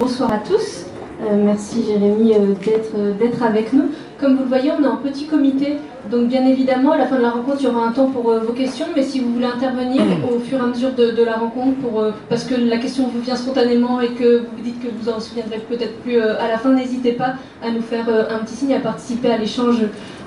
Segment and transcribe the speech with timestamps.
[0.00, 0.86] Bonsoir à tous.
[1.22, 2.54] Euh, merci Jérémy euh,
[2.96, 3.90] euh, d'être avec nous.
[4.18, 5.76] Comme vous le voyez, on est en petit comité,
[6.10, 8.22] donc bien évidemment, à la fin de la rencontre, il y aura un temps pour
[8.24, 12.12] vos questions, mais si vous voulez intervenir au fur et à mesure de, la rencontre,
[12.28, 15.60] parce que la question vous vient spontanément et que vous dites que vous en souviendrez
[15.60, 19.30] peut-être plus à la fin, n'hésitez pas à nous faire un petit signe, à participer
[19.30, 19.78] à l'échange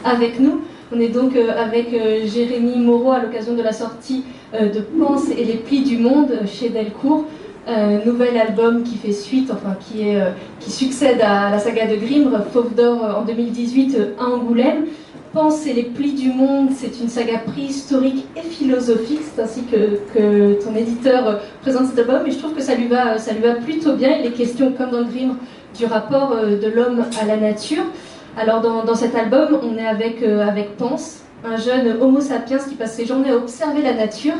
[0.05, 0.61] avec nous.
[0.95, 1.89] On est donc avec
[2.25, 4.23] Jérémy Moreau à l'occasion de la sortie
[4.53, 7.25] de Pense et les plis du monde chez Delcourt.
[7.69, 10.29] Un nouvel album qui fait suite, enfin qui, est, euh,
[10.61, 14.85] qui succède à la saga de Grimm, Fauve d'or euh, en 2018 euh, à Angoulême.
[15.33, 19.99] Pense et les plis du monde, c'est une saga préhistorique et philosophique, c'est ainsi que,
[20.13, 23.41] que, ton éditeur présente cet album, et je trouve que ça lui va, ça lui
[23.41, 24.17] va plutôt bien.
[24.17, 25.35] Il est question, comme dans Grimm,
[25.77, 27.83] du rapport de l'homme à la nature.
[28.37, 32.75] Alors dans, dans, cet album, on est avec, avec Pense, un jeune homo sapiens qui
[32.75, 34.35] passe ses journées à observer la nature,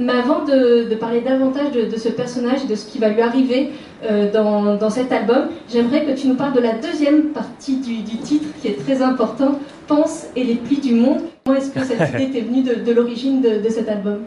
[0.00, 3.70] mais avant de, parler davantage de, ce personnage et de ce qui va lui arriver
[4.02, 8.48] euh, dans, cet album, j'aimerais que tu nous parles de la deuxième partie du, titre
[8.60, 11.18] qui est très importante, Pense et les plis du monde.
[11.44, 14.20] Comment est-ce que cette idée t'est venue de, l'origine de, cet album?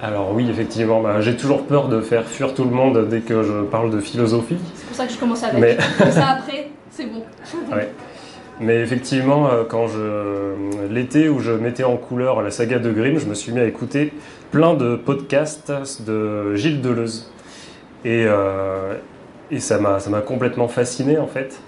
[0.00, 3.42] Alors oui, effectivement, bah, j'ai toujours peur de faire fuir tout le monde dès que
[3.42, 4.56] je parle de philosophie.
[4.76, 5.60] C'est pour ça que je commence avec.
[5.60, 5.76] Mais...
[5.98, 7.24] Comme ça après, c'est bon.
[8.60, 10.54] Mais effectivement, euh, quand je
[10.90, 13.64] l'été où je mettais en couleur la saga de Grimm, je me suis mis à
[13.64, 14.12] écouter
[14.50, 17.30] plein de podcasts de Gilles Deleuze.
[18.04, 18.94] Et, euh,
[19.58, 21.60] ça m'a complètement fasciné en fait,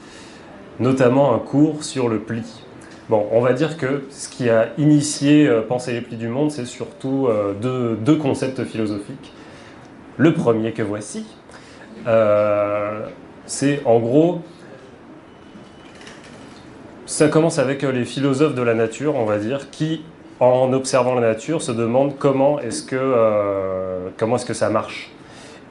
[0.80, 2.42] notamment un cours sur le pli.
[3.08, 6.50] Bon, on va dire que ce qui a initié euh, Penser les plis du monde,
[6.50, 7.28] c'est surtout
[7.60, 9.32] deux, deux, concepts philosophiques.
[10.16, 11.24] Le premier que voici,
[13.46, 14.42] c'est en gros
[17.10, 20.02] ça commence avec euh, les philosophes de la nature, on va dire, qui,
[20.38, 25.10] en observant la nature, se demandent comment est-ce que, euh, est-ce que ça marche.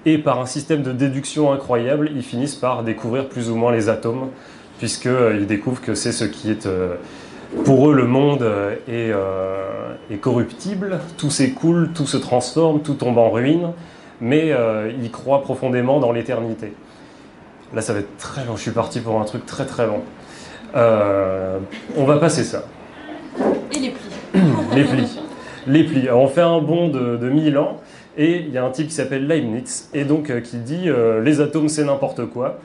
[0.05, 3.87] Et par un système de déduction incroyable, ils finissent par découvrir plus ou moins les
[3.87, 4.27] atomes,
[4.79, 6.67] puisqu'ils euh, découvrent que c'est ce qui est...
[7.63, 8.45] pour eux, le monde
[8.89, 9.14] est,
[10.11, 13.71] est, corruptible, tout s'écoule, tout se transforme, tout tombe en ruine,
[14.19, 14.53] mais
[15.02, 16.73] ils croient profondément dans l'éternité.
[17.73, 20.02] Là, ça va être très long, je suis parti pour un truc très très long.
[20.75, 21.59] Euh,
[21.95, 22.63] on va passer ça.
[23.71, 24.41] Et les plis.
[24.75, 25.19] les plis.
[25.67, 26.09] Les plis.
[26.11, 27.81] on fait un bond de, de 1000 ans
[28.17, 31.21] et il y a un type qui s'appelle Leibniz et donc euh, qui dit euh,
[31.21, 32.59] les atomes c'est n'importe quoi.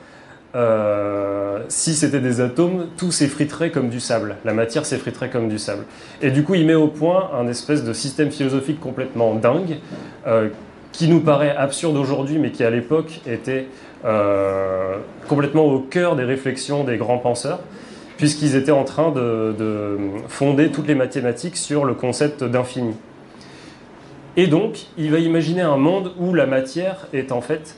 [1.67, 4.37] si c'était des atomes, tout s'effriterait comme du sable.
[4.45, 5.83] La matière s'effriterait comme du sable.
[6.21, 9.79] Et du coup, il met au point un espèce de système philosophique complètement dingue,
[10.93, 13.67] qui nous paraît absurde aujourd'hui, mais qui à l'époque était
[15.27, 17.59] complètement au cœur des réflexions des grands penseurs
[18.17, 22.95] puisqu'ils étaient en train de, fonder toutes les mathématiques sur le concept d'infini.
[24.37, 27.75] Et donc, il va imaginer un monde où la matière est en fait,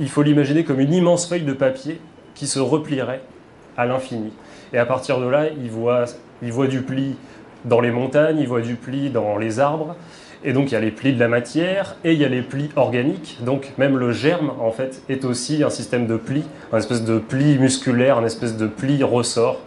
[0.00, 2.00] il faut l'imaginer comme une immense feuille de papier
[2.34, 3.20] qui se replierait
[3.76, 4.32] à l'infini.
[4.72, 6.06] Et à partir de là, il voit,
[6.42, 7.16] il voit du pli
[7.64, 9.96] dans les montagnes, il voit du pli dans les arbres,
[10.44, 12.42] et donc il y a les plis de la matière et il y a les
[12.42, 13.38] plis organiques.
[13.40, 17.18] Donc même le germe en fait est aussi un système de plis, un espèce de
[17.18, 19.60] pli musculaire, un espèce de pli ressort.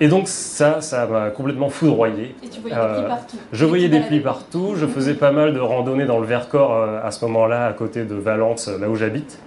[0.00, 2.36] Et donc ça, ça m'a complètement foudroyé.
[2.44, 3.36] Et tu voyais des plis euh, partout.
[3.52, 4.74] Je voyais des plis partout.
[4.76, 8.04] Je faisais pas mal de randonnées dans le Vercors euh, à ce moment-là, à côté
[8.04, 9.40] de Valence, là où j'habite.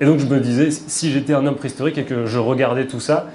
[0.00, 3.00] Et donc je me disais, si j'étais un homme préhistorique et que je regardais tout
[3.00, 3.26] ça,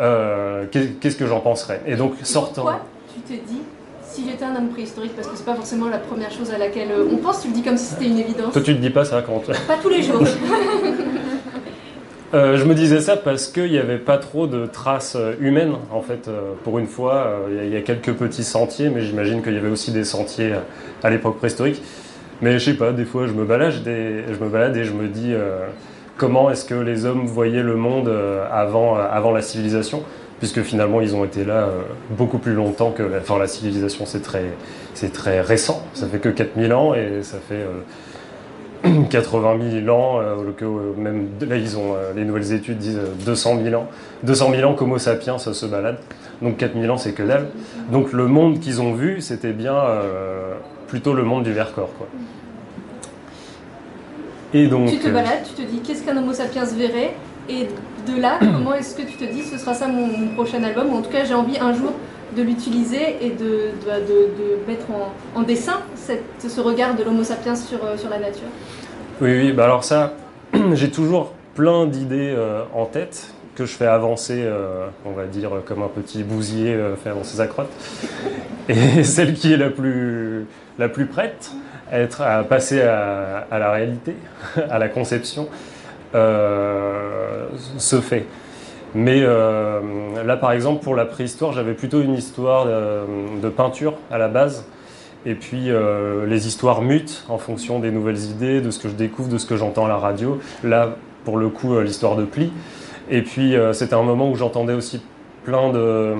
[0.00, 1.82] euh, qu'est-ce que j'en penserais?
[1.86, 2.62] Et donc sortant.
[2.62, 2.80] Pourquoi
[3.14, 3.60] tu te dis
[4.10, 6.90] si j'étais un homme préhistorique, parce que c'est pas forcément la première chose à laquelle
[6.90, 8.52] euh, on pense, tu le dis comme si c'était une évidence.
[8.52, 10.22] Toi, tu te dis pas ça quand Pas tous les jours.
[12.32, 15.72] Euh, je me disais ça parce qu'il n'y avait pas trop de traces euh, humaines,
[15.90, 16.30] en fait,
[16.62, 17.40] pour une fois.
[17.50, 20.52] Il y, a quelques petits sentiers, mais j'imagine qu'il y avait aussi des sentiers
[21.02, 21.82] à l'époque préhistorique.
[22.40, 25.08] Mais je sais pas, des fois, je me balade, je me balade et je me
[25.08, 25.34] dis
[26.16, 28.08] comment est-ce que les hommes voyaient le monde
[28.52, 30.04] avant, avant la civilisation?
[30.40, 34.22] Puisque finalement ils ont été là euh, beaucoup plus longtemps que enfin, la civilisation, c'est
[34.22, 34.46] très,
[34.94, 37.64] c'est très récent, ça fait que 4000 ans et ça fait
[39.10, 40.64] 80 euh, 000 ans, euh, que
[40.98, 43.86] même là ils ont, les nouvelles études disent 200 000 ans,
[44.24, 45.98] 200 000 ans qu'Homo sapiens se balade,
[46.42, 47.48] donc 4000 ans c'est que dalle.
[47.92, 49.74] Donc le monde qu'ils ont vu, c'était bien
[50.88, 51.92] plutôt le monde du Vercors.
[51.98, 52.08] Quoi.
[54.52, 57.14] Et donc, tu te balades, tu te dis qu'est-ce qu'un Homo sapiens verrait?
[57.48, 57.68] Et
[58.10, 60.98] de là, comment est-ce que tu te dis ce sera ça mon, prochain album Ou
[60.98, 61.92] en tout cas, j'ai envie un jour
[62.36, 64.86] de l'utiliser et de, de, mettre
[65.34, 68.46] en, dessin ce regard de l'Homo sapiens sur, euh, sur la nature?
[69.20, 70.14] Oui, oui, bah alors ça,
[70.74, 75.50] j'ai toujours plein d'idées euh, en tête que je fais avancer, euh, on va dire,
[75.66, 77.70] comme un petit bousier fait avancer sa crotte.
[78.70, 80.46] Et celle qui est la plus,
[80.78, 81.50] la plus prête,
[81.92, 84.14] être, à passer à, la réalité,
[84.70, 85.48] à la conception,
[86.12, 88.26] se fait.
[88.94, 94.28] Mais là, par exemple, pour la préhistoire, j'avais plutôt une histoire de, peinture à la
[94.28, 94.66] base.
[95.26, 95.70] Et puis
[96.26, 99.46] les histoires mutent en fonction des nouvelles idées, de ce que je découvre, de ce
[99.46, 100.40] que j'entends à la radio.
[100.64, 102.52] Là, pour le coup, l'histoire de pli.
[103.10, 105.00] Et puis, c'était un moment où j'entendais aussi
[105.44, 106.14] plein de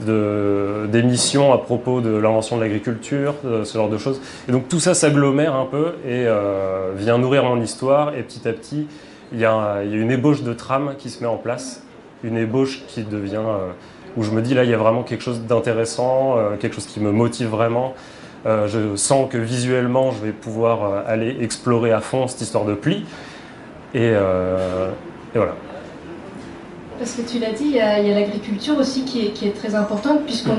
[0.00, 4.20] d'émissions à propos de l'invention de l'agriculture, ce genre de choses.
[4.48, 8.14] Et donc tout ça s'agglomère un peu et euh, vient nourrir mon histoire.
[8.14, 8.86] Et petit à petit,
[9.32, 11.82] il y, a, une ébauche de trame qui se met en place,
[12.24, 13.70] une ébauche qui devient euh,
[14.16, 16.86] où je me dis là, il y a vraiment quelque chose d'intéressant, euh, quelque chose
[16.86, 17.94] qui me motive vraiment.
[18.44, 23.04] je sens que visuellement, je vais pouvoir aller explorer à fond cette histoire de pli.
[23.94, 24.12] et
[25.34, 25.54] voilà.
[27.02, 30.54] Parce que tu l'as dit, il y a, l'agriculture aussi qui est, très importante, puisqu'on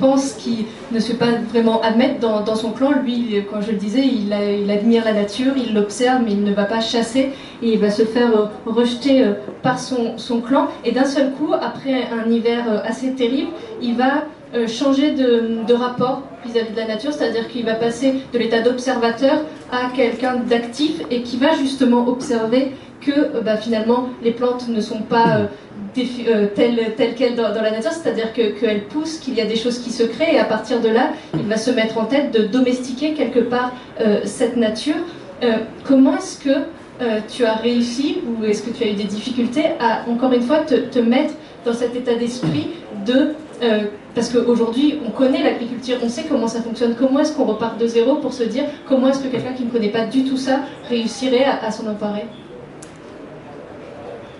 [0.00, 2.94] pense qu'il ne se fait pas vraiment admettre dans, son clan.
[3.04, 4.32] Lui, quand je le disais, il,
[4.72, 7.30] admire la nature, il l'observe, mais il ne va pas chasser,
[7.62, 10.66] et il va se faire euh, rejeter euh, par son, clan.
[10.84, 14.24] Et d'un seul coup, après un hiver euh, assez terrible, il va
[14.68, 19.42] changer de, rapport vis-à-vis de la nature, c'est-à-dire qu'il va passer de l'état d'observateur
[19.72, 25.00] à quelqu'un d'actif et qui va justement observer que bah, finalement les plantes ne sont
[25.00, 25.48] pas
[25.96, 29.90] euh, telle, qu'elle dans, la nature, c'est-à-dire qu'elle pousse, qu'il y a des choses qui
[29.90, 33.12] se créent, et à partir de là, il va se mettre en tête de domestiquer
[33.12, 34.96] quelque part euh, cette nature.
[35.42, 36.64] Euh, comment est-ce que
[37.28, 40.58] tu as réussi, ou est-ce que tu as eu des difficultés à, encore une fois,
[40.58, 41.34] te, te mettre
[41.66, 42.68] dans cet état d'esprit
[43.04, 43.34] de...
[44.14, 47.86] parce qu'aujourd'hui, on connaît l'agriculture, on sait comment ça fonctionne, comment est-ce qu'on repart de
[47.88, 50.60] zéro pour se dire comment est-ce que quelqu'un qui ne connaît pas du tout ça
[50.88, 52.26] réussirait à, à s'en emparer?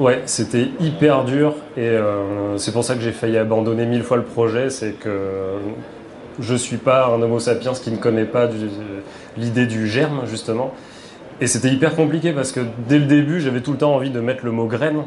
[0.01, 4.17] Ouais, c'était hyper dur et euh, c'est pour ça que j'ai failli abandonner mille fois
[4.17, 4.69] le projet.
[4.69, 5.59] C'est que
[6.41, 8.49] je suis pas un Homo sapiens qui ne connaît pas
[9.37, 10.73] l'idée du germe justement.
[11.41, 14.19] Et c'était hyper compliqué parce que dès le début, j'avais tout le temps envie de
[14.19, 15.05] mettre le mot graine.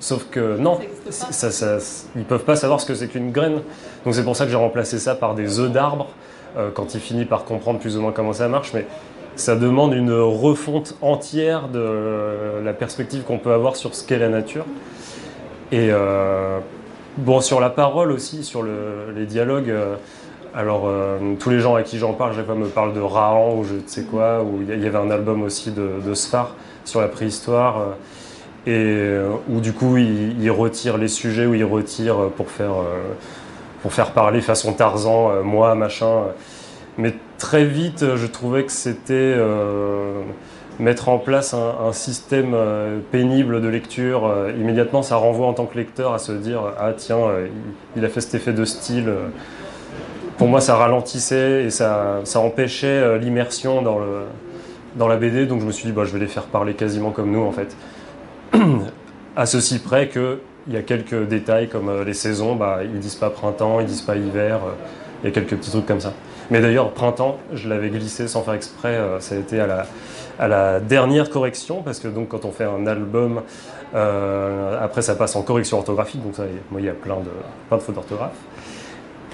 [0.00, 0.80] Sauf que non,
[1.10, 1.78] ça, ça,
[2.16, 3.60] ils peuvent pas savoir ce que c'est qu'une graine.
[4.04, 6.08] Donc c'est pour ça que j'ai remplacé ça par des œufs d'arbre
[6.56, 8.72] euh, quand il finit par comprendre plus ou moins comment ça marche.
[8.72, 8.86] Mais
[9.36, 14.28] ça demande une refonte entière de la perspective qu'on peut avoir sur ce qu'est la
[14.28, 14.64] nature.
[15.72, 16.58] Et euh,
[17.16, 19.96] bon, sur la parole aussi, sur les dialogues, euh,
[20.54, 23.56] alors euh, tous les gens à qui j'en parle, chaque fois me parlent de Rahan
[23.56, 26.14] ou je ne sais quoi, ou il y avait un album aussi de, de
[26.84, 27.76] sur la préhistoire,
[28.66, 29.06] et
[29.48, 32.74] où du coup il, retire les sujets, où il retire pour faire,
[33.82, 36.24] pour faire parler façon Tarzan, moi, machin.
[36.98, 40.22] Mais très vite, je trouvais que c'était euh,
[40.78, 44.26] mettre en place un, système euh, pénible de lecture.
[44.26, 47.18] Euh, immédiatement, ça renvoie en tant que lecteur à se dire Ah, tiens,
[47.96, 49.12] il, a fait cet effet de style.
[50.38, 53.98] Pour moi, ça ralentissait et ça, ça empêchait l'immersion dans,
[54.94, 55.46] dans la BD.
[55.46, 57.52] Donc, je me suis dit bah, Je vais les faire parler quasiment comme nous, en
[57.52, 57.76] fait.
[59.36, 60.38] à ceci près qu'il
[60.68, 64.14] y a quelques détails comme les saisons, bah, ils disent pas printemps, ils disent pas
[64.14, 64.60] hiver.
[65.22, 66.12] Il y a quelques petits trucs comme ça.
[66.52, 68.94] Mais d'ailleurs, printemps, je l'avais glissé sans faire exprès.
[68.94, 69.86] Euh, ça a été à
[70.46, 73.40] la, dernière correction, parce que donc quand on fait un album,
[73.94, 77.78] euh, après ça passe en correction orthographique, donc ça, moi il y a plein de,
[77.78, 78.36] fautes d'orthographe.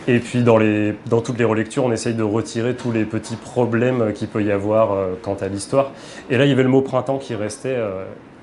[0.06, 0.60] Et puis dans,
[1.20, 4.92] toutes les relectures, on essaye de retirer tous les petits problèmes qu'il peut y avoir
[4.92, 5.90] euh, quant à l'histoire.
[6.30, 7.78] Et là, il y avait le mot printemps qui restait,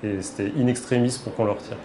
[0.04, 1.78] et c'était in extremis pour qu'on le retire.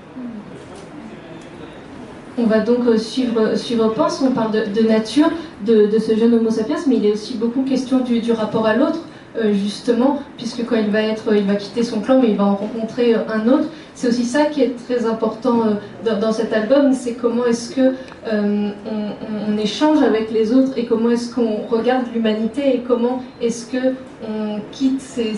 [2.39, 5.31] On va donc suivre, suivre Pense, on parle de, nature,
[5.67, 9.01] de, ce jeune Homo sapiens, mais il est aussi beaucoup question du rapport à l'autre.
[9.39, 12.47] Euh, justement, puisque quand il va être, il va quitter son clan, mais il va
[12.47, 13.69] en rencontrer euh, un autre.
[13.95, 17.95] C'est aussi ça qui est très important euh, dans, cet album, c'est comment est-ce que
[18.27, 23.95] on, échange avec les autres et comment est-ce qu'on regarde l'humanité et comment est-ce que
[24.27, 25.35] on quitte ces,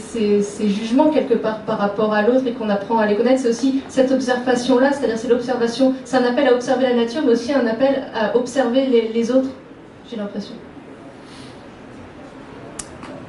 [0.61, 3.41] jugements quelque part par rapport à l'autre et qu'on apprend à les connaître.
[3.41, 7.33] C'est aussi cette observation-là, c'est-à-dire c'est l'observation, c'est un appel à observer la nature, mais
[7.33, 9.49] aussi un appel à observer les autres.
[10.12, 10.54] J'ai l'impression.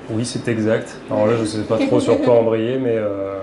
[0.10, 0.98] Oui, c'est exact.
[1.10, 2.96] Alors là, je ne sais pas trop sur quoi embrayer, mais.
[2.98, 3.40] Euh,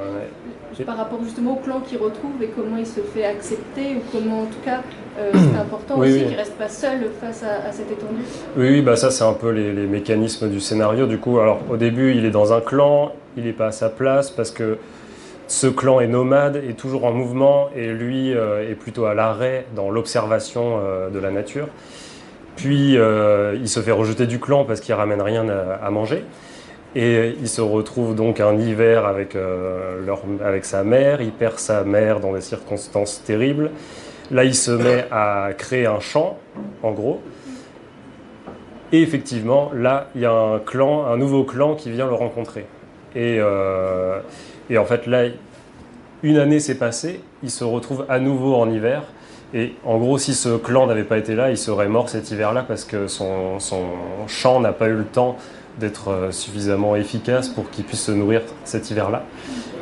[0.85, 4.43] par rapport justement au clan qu'il retrouve et comment il se fait accepter, ou comment
[4.43, 4.81] en tout cas
[5.19, 8.23] euh, c'est important aussi qu'il ne reste pas seul face à, cette étendue.
[8.57, 11.07] Oui, bah ça c'est un peu les, mécanismes du scénario.
[11.07, 13.89] Du coup, alors au début, il est dans un clan, il n'est pas à sa
[13.89, 14.79] place parce que
[15.49, 19.67] ce clan est nomade, est toujours en mouvement et lui euh, est plutôt à l'arrêt
[19.75, 20.79] dans l'observation
[21.13, 21.69] de la nature.
[22.61, 26.25] Puis il se fait rejeter du clan parce qu'il ramène rien à manger.
[26.97, 30.05] Et il se retrouve donc un hiver avec, euh,
[30.45, 33.71] avec sa mère, il perd sa mère dans des circonstances terribles.
[34.33, 36.39] Là, il se met à créer un champ,
[36.83, 37.21] en gros.
[38.93, 42.67] Et effectivement, là, il y a un clan, un nouveau clan qui vient le rencontrer.
[43.15, 44.21] Et, euh,
[44.69, 45.27] et en fait, là,
[46.25, 49.05] une année s'est passée, il se retrouve à nouveau en hiver.
[49.53, 52.65] Et en gros, si ce clan n'avait pas été là, il serait mort cet hiver-là
[52.67, 53.83] parce que son, son
[54.29, 55.37] champ n'a pas eu le temps
[55.79, 59.25] d'être euh, suffisamment efficace pour qu'il puisse se nourrir cet hiver-là.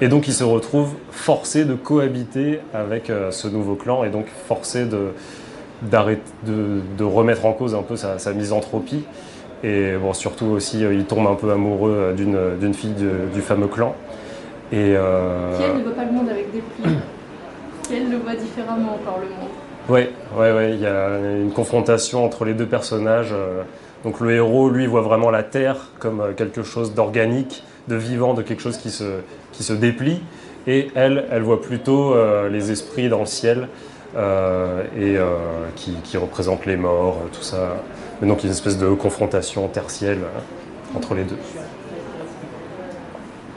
[0.00, 4.26] Et donc il se retrouve forcé de cohabiter avec euh, ce nouveau clan et donc
[4.46, 5.08] forcé de,
[5.82, 9.04] de, de remettre en cause un peu sa, sa misanthropie.
[9.64, 12.94] Et bon, surtout aussi, euh, il tombe un peu amoureux d'une, fille
[13.34, 13.94] du, fameux clan.
[14.72, 14.76] Et.
[14.76, 16.94] Qui elle ne voit pas le monde avec des plis
[17.88, 19.48] Qui elle le voit différemment encore le monde
[19.88, 20.74] Ouais, ouais, ouais.
[20.74, 23.34] Il y a une confrontation entre les deux personnages.
[24.04, 28.42] Donc le héros, lui, voit vraiment la Terre comme quelque chose d'organique, de vivant, de
[28.42, 29.20] quelque chose qui se,
[29.52, 30.20] qui se déplie.
[30.66, 33.68] Et elle, elle voit plutôt euh, les esprits dans le ciel
[34.16, 35.36] euh, et euh,
[35.76, 37.76] qui, qui, représentent les morts, tout ça.
[38.20, 40.20] Mais donc une espèce de confrontation tertielle
[40.94, 41.38] entre les deux.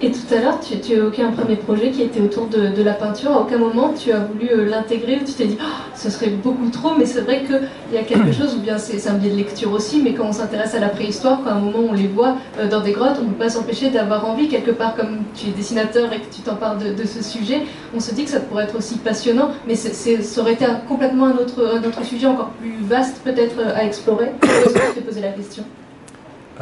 [0.03, 2.81] Et tout à l'heure, tu, tu, évoquais un premier projet qui était autour de, de
[2.81, 3.31] la peinture.
[3.33, 5.65] À aucun moment tu as voulu euh, l'intégrer ou tu t'es dit oh,
[5.95, 9.07] ce serait beaucoup trop, mais c'est vrai qu'il y a quelque chose, ou bien c'est
[9.07, 11.59] un biais de lecture aussi, mais quand on s'intéresse à la préhistoire, quand à un
[11.59, 14.47] moment on les voit euh, dans des grottes, on ne peut pas s'empêcher d'avoir envie,
[14.47, 17.61] quelque part, comme tu es dessinateur et que tu t'en parles de, de, ce sujet,
[17.95, 20.41] on se dit que ça pourrait être aussi passionnant, mais c est, c est, ça
[20.41, 23.83] aurait été un, complètement un autre, un autre sujet encore plus vaste peut-être euh, à
[23.83, 24.31] explorer.
[24.41, 25.63] Est-ce que tu t'es posé la question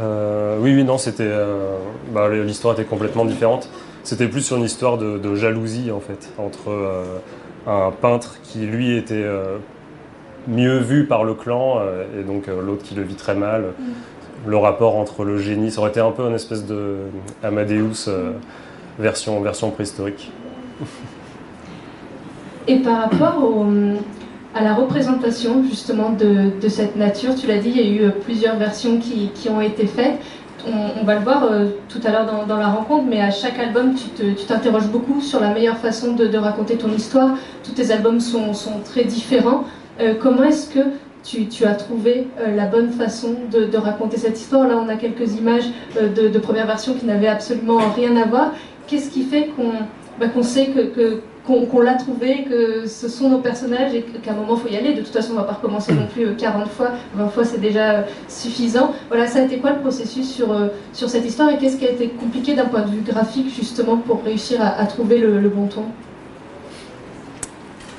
[0.01, 1.24] euh, oui, oui, non, c'était.
[1.24, 1.77] Euh,
[2.13, 3.70] bah, l'histoire était complètement différente.
[4.03, 7.03] C'était plus sur une histoire de, de jalousie, en fait, entre euh,
[7.68, 9.25] un peintre qui, lui, était
[10.48, 11.82] mieux vu par le clan,
[12.18, 13.74] et donc l'autre qui le vit très mal.
[13.77, 13.84] Mm.
[14.48, 16.96] Le rapport entre le génie, ça aurait été un peu une espèce de
[17.44, 18.10] Amadeus
[18.98, 20.32] version, version préhistorique.
[22.68, 23.65] Et par rapport au
[24.56, 27.36] à la représentation justement de, cette nature.
[27.36, 30.20] Tu l'as dit, il y a eu euh, plusieurs versions qui, ont été faites.
[30.68, 33.94] On, va le voir euh, tout à l'heure dans, la rencontre, mais à chaque album,
[33.96, 37.38] tu t'interroges beaucoup sur la meilleure façon de, raconter ton histoire.
[37.63, 38.51] Tous tes albums sont,
[38.84, 39.63] très différents.
[40.01, 40.79] Euh, comment est-ce que
[41.24, 44.68] tu, as trouvé la bonne façon de, raconter cette histoire?
[44.68, 48.51] Là, on a quelques images de, de première version qui n'avaient absolument rien à voir.
[48.88, 49.72] Qu'est-ce qui fait qu'on
[50.20, 54.36] bah, sait que qu'on qu l'a trouvé, que ce sont nos personnages et qu'à un
[54.36, 54.94] moment il faut y aller.
[54.94, 57.44] De toute façon, on ne va pas recommencer non plus 40 euh, fois, 20 fois
[57.44, 58.94] c'est déjà euh, suffisant.
[59.10, 61.88] Voilà, ça a été quoi le processus sur, euh, sur cette histoire et qu'est-ce qui
[61.88, 65.68] a été compliqué d'un point de vue graphique justement pour réussir à, trouver le, bon
[65.68, 65.86] ton?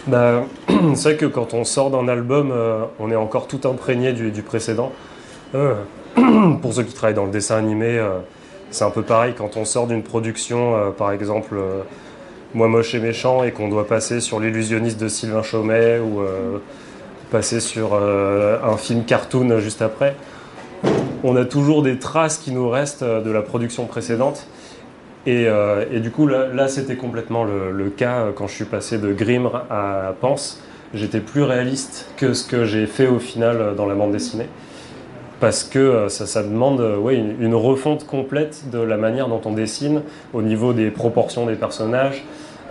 [0.06, 0.44] Bah,
[0.94, 2.52] C'est vrai que quand on sort d'un album,
[3.00, 4.92] on est encore tout imprégné du, précédent.
[5.52, 8.00] Pour ceux qui travaillent dans le dessin animé,
[8.70, 11.56] c'est un peu pareil quand on sort d'une production, par exemple
[12.54, 16.58] moi moche et méchant et qu'on doit passer sur l'illusionniste de Sylvain Chaumet ou euh,
[17.30, 20.16] passer sur euh, un film cartoon juste après,
[21.22, 24.46] on a toujours des traces qui nous restent de la production précédente.
[25.26, 29.64] Et, euh, du coup, là, c'était complètement le, cas quand je suis passé de Grimre
[29.70, 30.62] à Pense.
[30.94, 34.48] J'étais plus réaliste que ce que j'ai fait au final dans la bande dessinée.
[35.40, 40.02] Parce que ça, demande une, refonte complète de la manière dont on dessine
[40.32, 42.24] au niveau des proportions des personnages,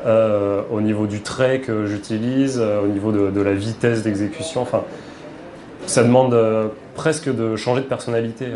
[0.06, 4.62] euh, au niveau du trait que j'utilise, euh, au niveau de, la vitesse d'exécution.
[4.62, 4.84] Enfin,
[5.88, 8.48] ça demande euh, presque de changer de personnalité.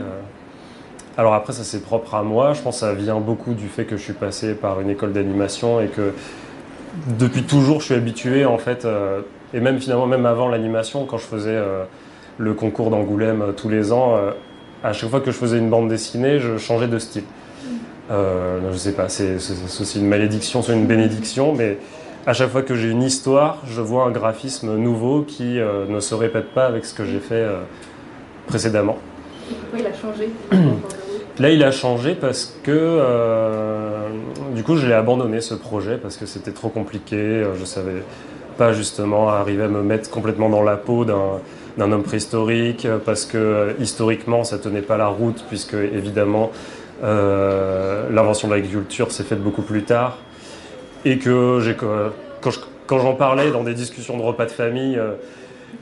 [1.17, 2.53] Alors après, ça c'est propre à moi.
[2.53, 5.11] Je pense que ça vient beaucoup du fait que je suis passé par une école
[5.11, 6.13] d'animation et que
[7.19, 8.87] depuis toujours, je suis habitué en fait,
[9.53, 11.59] et même finalement, même avant l'animation, quand je faisais
[12.37, 14.17] le concours d'Angoulême tous les ans,
[14.83, 17.23] à chaque fois que je faisais une bande dessinée, je changeais de style.
[18.11, 21.77] Euh, je sais pas, c'est aussi une malédiction, c'est une bénédiction, mais
[22.25, 25.99] à chaque fois que j'ai une histoire, je vois un graphisme nouveau qui euh, ne
[25.99, 27.61] se répète pas avec ce que j'ai fait euh,
[28.47, 28.97] précédemment.
[29.47, 30.29] Pourquoi il a changé
[31.39, 32.99] Là, il a changé parce que
[34.53, 37.43] du coup, je l'ai abandonné ce projet parce que c'était trop compliqué.
[37.59, 38.03] Je savais
[38.55, 43.75] pas justement arriver à me mettre complètement dans la peau d'un homme préhistorique parce que
[43.79, 46.51] historiquement, ça tenait pas la route puisque évidemment
[47.03, 50.17] L'invention de l'agriculture s'est faite beaucoup plus tard.
[51.05, 51.59] Et que
[52.41, 55.13] quand, je, quand j'en parlais dans des discussions de repas de famille, euh,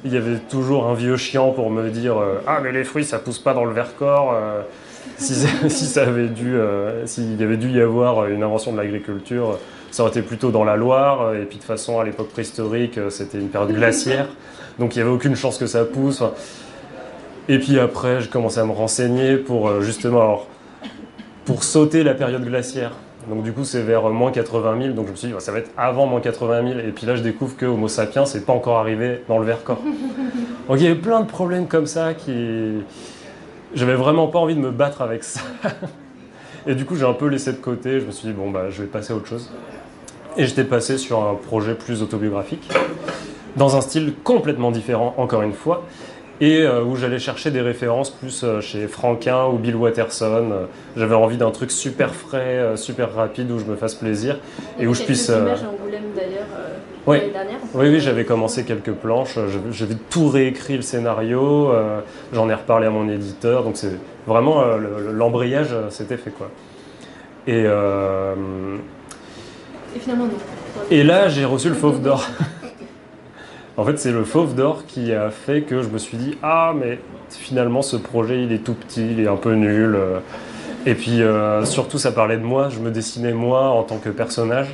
[0.03, 3.05] il y avait toujours un vieux chiant pour me dire euh, Ah, mais les fruits,
[3.05, 4.33] ça pousse pas dans le Vercors.
[4.33, 4.61] Euh,
[5.17, 8.77] si, si, ça avait dû, euh, s'il y avait dû y avoir une invention de
[8.77, 9.59] l'agriculture,
[9.89, 11.35] ça aurait été plutôt dans la Loire.
[11.35, 14.27] Et puis de façon, à l'époque préhistorique, c'était une période glaciaire.
[14.79, 16.23] Donc il n'y avait aucune chance que ça pousse.
[17.49, 20.45] Et puis après, j'ai commencé à me renseigner pour justement.
[21.45, 22.91] Pour sauter la période glaciaire.
[23.29, 24.93] Donc du coup, c'est vers moins 80 000.
[24.93, 26.79] Donc je me suis dit, ça va être avant moins 80 000.
[26.79, 29.81] Et puis là, je découvre que Homo sapiens n'est pas encore arrivé dans le Vercors.
[30.67, 32.81] Donc il y avait plein de problèmes comme ça qui,
[33.73, 35.41] j'avais vraiment pas envie de me battre avec ça.
[36.67, 37.99] Et du coup, j'ai un peu laissé de côté.
[37.99, 39.51] Je me suis dit, bon, bah, je vais passer à autre chose.
[40.37, 42.69] Et j'étais passé sur un projet plus autobiographique,
[43.57, 45.83] dans un style complètement différent, encore une fois,
[46.41, 50.49] et euh, où j'allais chercher des références plus euh, chez Franquin ou Bill Watterson.
[50.51, 50.65] Euh,
[50.97, 54.39] J'avais envie d'un truc super frais, super rapide, où je me fasse plaisir,
[54.79, 55.29] et où je puisse...
[55.29, 56.47] Images à Angoulême d'ailleurs
[57.07, 57.19] Oui.
[57.31, 57.57] dernière.
[57.75, 59.37] Oui, oui, j'avais commencé quelques planches,
[59.71, 61.99] j'avais tout réécrit le scénario, euh,
[62.33, 63.93] j'en ai reparlé à mon éditeur, donc c'est
[64.27, 66.49] vraiment euh, le- l'embrayage, euh, c'était fait quoi.
[67.47, 68.33] Et, euh,
[69.95, 70.31] Et finalement, non.
[70.89, 72.25] et là, j'ai reçu le Fauve d'Or.
[73.81, 76.73] en fait, c'est le Fauve d'Or qui a fait que je me suis dit Ah,
[76.79, 79.95] mais finalement, ce projet, il est tout petit, il est un peu nul.
[79.95, 80.19] euh.
[80.85, 84.09] Et puis, euh, surtout, ça parlait de moi, je me dessinais moi en tant que
[84.09, 84.67] personnage.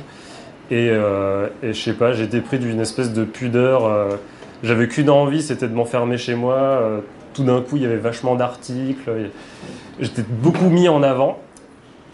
[0.70, 3.86] Et, euh, je sais pas, j'étais pris d'une espèce de pudeur.
[3.86, 4.16] euh,
[4.62, 6.82] J'avais qu'une envie, c'était de m'enfermer chez moi.
[7.32, 9.10] Tout d'un coup, il y avait vachement d'articles.
[10.00, 11.38] J'étais beaucoup mis en avant.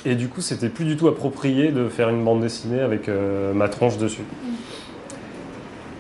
[0.07, 3.09] Et du coup, c'était plus du tout approprié de faire une bande dessinée avec
[3.55, 4.23] ma tronche dessus.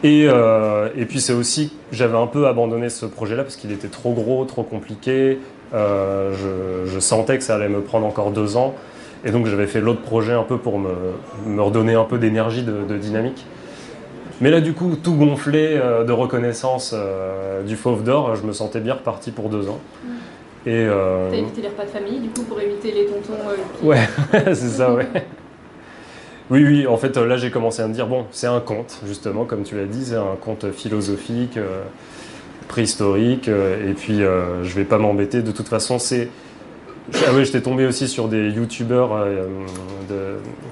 [0.05, 3.89] Et, euh, et puis c'est aussi, j'avais un peu abandonné ce projet-là parce qu'il était
[3.89, 5.39] trop gros, trop compliqué.
[5.73, 6.33] Euh,
[6.87, 8.75] je, je sentais que ça allait me prendre encore deux ans.
[9.25, 10.91] Et donc j'avais fait l'autre projet un peu pour me,
[11.47, 13.47] me redonner un peu d'énergie, de, de dynamique.
[14.43, 16.95] Mais là, du coup, tout gonflé euh, de reconnaissance
[17.67, 19.81] du Fauve d'Or, je me sentais bien reparti pour deux ans.
[20.67, 23.39] Et, euh, T'as évité les repas de famille, du coup, pour éviter les tontons.
[23.81, 23.99] qui- Ouais,
[24.33, 25.07] c'est ça, ouais.
[26.51, 29.01] Oui, oui, en fait, euh, là, j'ai commencé à me dire, bon, c'est un conte,
[29.07, 31.85] justement, comme tu l'as dit, c'est un conte philosophique, euh,
[32.69, 36.29] préhistorique, euh, et puis euh, je vais pas m'embêter, de toute façon, c'est...
[37.15, 39.27] Ah oui, j'étais tombé aussi sur des youtubeurs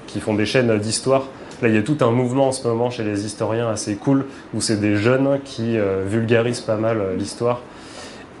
[0.07, 1.27] qui font des chaînes d'histoire.
[1.61, 4.25] Là, il y a tout un mouvement en ce moment chez les historiens assez cool,
[4.55, 5.77] où c'est des jeunes qui
[6.07, 7.61] vulgarisent pas mal l'histoire.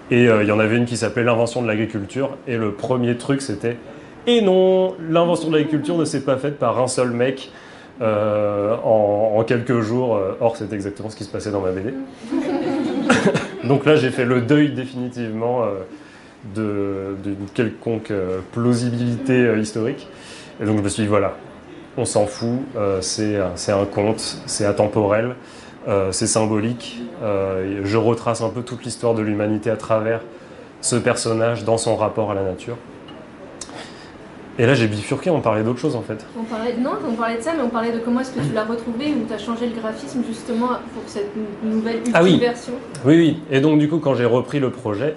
[0.09, 3.43] Et il y en avait une qui s'appelait L'invention de l'agriculture, et le premier truc,
[3.43, 3.77] c'était
[4.27, 7.51] et non, l'invention de l'agriculture ne s'est pas faite par un seul mec
[8.01, 10.15] euh, en, quelques jours.
[10.15, 11.93] Euh, Or, c'est exactement ce qui se passait dans ma BD.
[13.63, 18.11] Donc là, j'ai fait le deuil définitivement euh, d'une quelconque
[18.51, 20.07] plausibilité historique.
[20.61, 21.33] Et donc je me suis dit, voilà,
[21.97, 22.59] on s'en fout,
[23.01, 25.35] c'est un- conte, c'est atemporel,
[26.11, 27.01] c'est symbolique.
[27.21, 30.19] je retrace un peu toute l'histoire de l'humanité à travers
[30.81, 32.75] ce personnage dans son rapport à la nature.
[34.59, 36.23] Et là, j'ai bifurqué, on parlait d'autre chose en fait.
[36.39, 38.53] On parlait, non, on parlait de ça, mais on parlait de comment est-ce que tu
[38.53, 42.21] l'as retrouvé, où tu as changé le graphisme justement pour cette nou- nouvelle ultime Ah
[42.23, 42.37] oui.
[42.39, 42.73] version.
[43.03, 43.37] Oui, oui.
[43.49, 45.15] Et donc, du coup, quand j'ai repris le projet,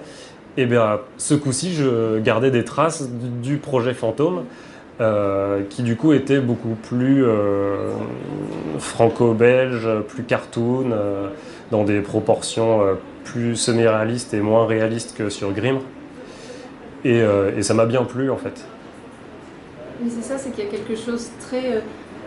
[0.57, 3.07] eh bien, ce coup-ci, je gardais des traces
[3.43, 4.45] du projet Fantôme,
[5.01, 7.91] euh, qui du coup était beaucoup plus euh,
[8.79, 11.27] franco-belge, plus cartoon, euh,
[11.69, 12.79] dans des proportions
[13.23, 15.77] plus semi-réalistes et moins réalistes que sur Grimm.
[17.05, 17.19] Et,
[17.57, 18.65] et ça m'a bien plu, en fait.
[20.01, 21.79] Mais c'est ça, c'est qu'il y a quelque chose très euh,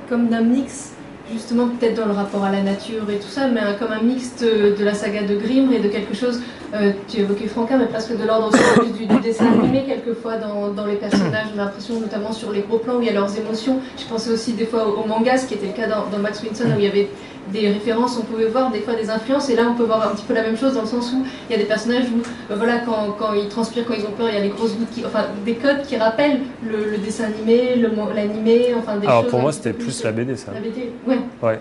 [0.08, 0.92] comme d'un mix,
[1.32, 4.36] justement peut-être dans le rapport à la nature et tout ça, mais comme un mix
[4.40, 6.40] de, la saga de Grimm et de quelque chose,
[6.74, 8.50] euh, tu évoquais Franquin, mais presque de l'ordre
[8.98, 13.02] du, dessin animé quelquefois dans, les personnages, j'ai l'impression notamment sur les gros plans où
[13.02, 13.78] il y a leurs émotions.
[13.96, 16.18] Je pensais aussi des fois au, au manga, ce qui était le cas dans, dans
[16.18, 17.08] Max Winson, où il y avait
[17.52, 20.14] des références, on pouvait voir des fois des influences, et là on peut voir un
[20.14, 22.20] petit peu la même chose dans le sens où il y a des personnages où,
[22.52, 24.76] euh, voilà, quand, quand ils transpirent, quand ils ont peur, il y a des grosses
[24.76, 27.76] gouttes, qui, enfin des codes qui rappellent le, le dessin animé,
[28.14, 30.52] l'animé, enfin des Alors, choses pour moi, petit c'était plus la BD, ça.
[30.54, 31.18] la BD, ouais.
[31.42, 31.58] Ouais.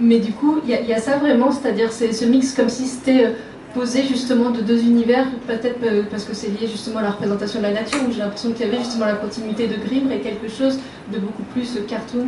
[0.00, 2.54] Mais du coup, il y, a- il y a ça vraiment, c'est-à-dire c'est ce mix
[2.54, 3.30] comme si c'était euh,
[3.74, 7.60] posé justement de deux univers, peut-être euh, parce que c'est lié justement à la représentation
[7.60, 10.18] de la nature, où j'ai l'impression qu'il y avait justement la continuité de Grimm et
[10.20, 10.78] quelque chose
[11.12, 12.26] de beaucoup plus cartoon.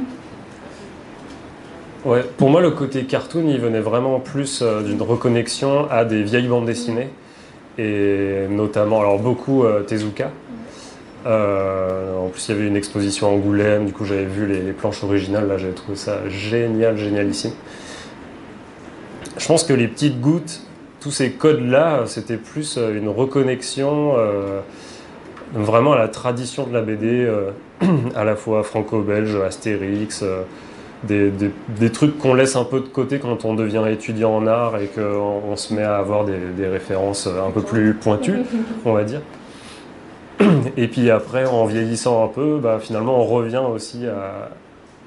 [2.04, 6.22] Ouais, pour moi, le côté cartoon, il venait vraiment plus euh, d'une reconnexion à des
[6.22, 7.08] vieilles bandes dessinées,
[7.78, 10.30] et notamment, alors beaucoup euh, Tezuka.
[11.24, 14.60] Euh, en plus, il y avait une exposition à Angoulême, du coup, j'avais vu les,
[14.60, 17.52] les planches originales, là, j'avais trouvé ça génial, génialissime.
[19.38, 20.60] Je pense que les petites gouttes,
[21.00, 24.14] tous ces codes-là, c'était plus une reconnexion
[25.54, 27.26] vraiment à la tradition de la BD,
[28.14, 30.22] à la fois franco-belge, Astérix.
[31.06, 34.46] Des, des- des trucs qu'on laisse un peu de côté quand on devient étudiant en
[34.46, 38.38] art et qu'on on se met à avoir des, des références un peu plus pointues,
[38.84, 39.20] on va dire.
[40.76, 44.50] Et puis après, en vieillissant un peu, bah, finalement, on revient aussi à,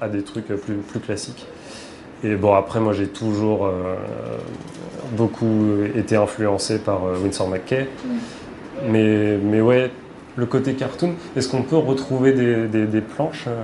[0.04, 1.46] à des trucs plus, plus classiques.
[2.24, 3.94] Et bon, après, moi, j'ai toujours euh,
[5.12, 7.86] beaucoup été influencé par euh, Winsor McKay.
[8.88, 9.90] Mais, mais ouais,
[10.36, 13.62] le côté cartoon, est-ce qu'on peut retrouver des, des- des planches euh,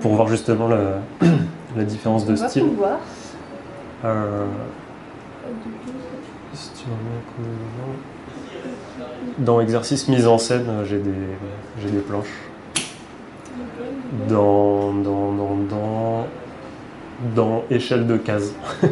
[0.00, 1.00] pour voir justement la,
[1.76, 2.64] la différence de style.
[2.64, 2.98] pouvoir.
[4.04, 4.46] Euh,
[9.38, 11.10] Dans exercice mise en scène, j'ai des,
[11.82, 12.26] j'ai des planches.
[14.28, 16.26] Dans, dans, dans, dans,
[17.34, 18.52] dans échelle de case.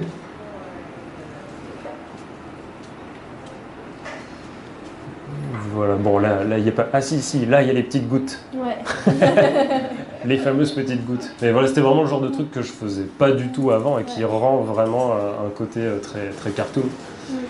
[5.73, 6.89] voilà, bon là, là il n'y a pas.
[6.93, 8.39] Ah si, si, là il y a les petites gouttes.
[8.55, 8.79] Ouais.
[10.25, 11.31] les fameuses petites gouttes.
[11.43, 13.99] Mais voilà, c'était vraiment le genre de truc que je faisais pas du tout avant
[13.99, 16.85] et qui rend vraiment un côté euh, très, très cartoon.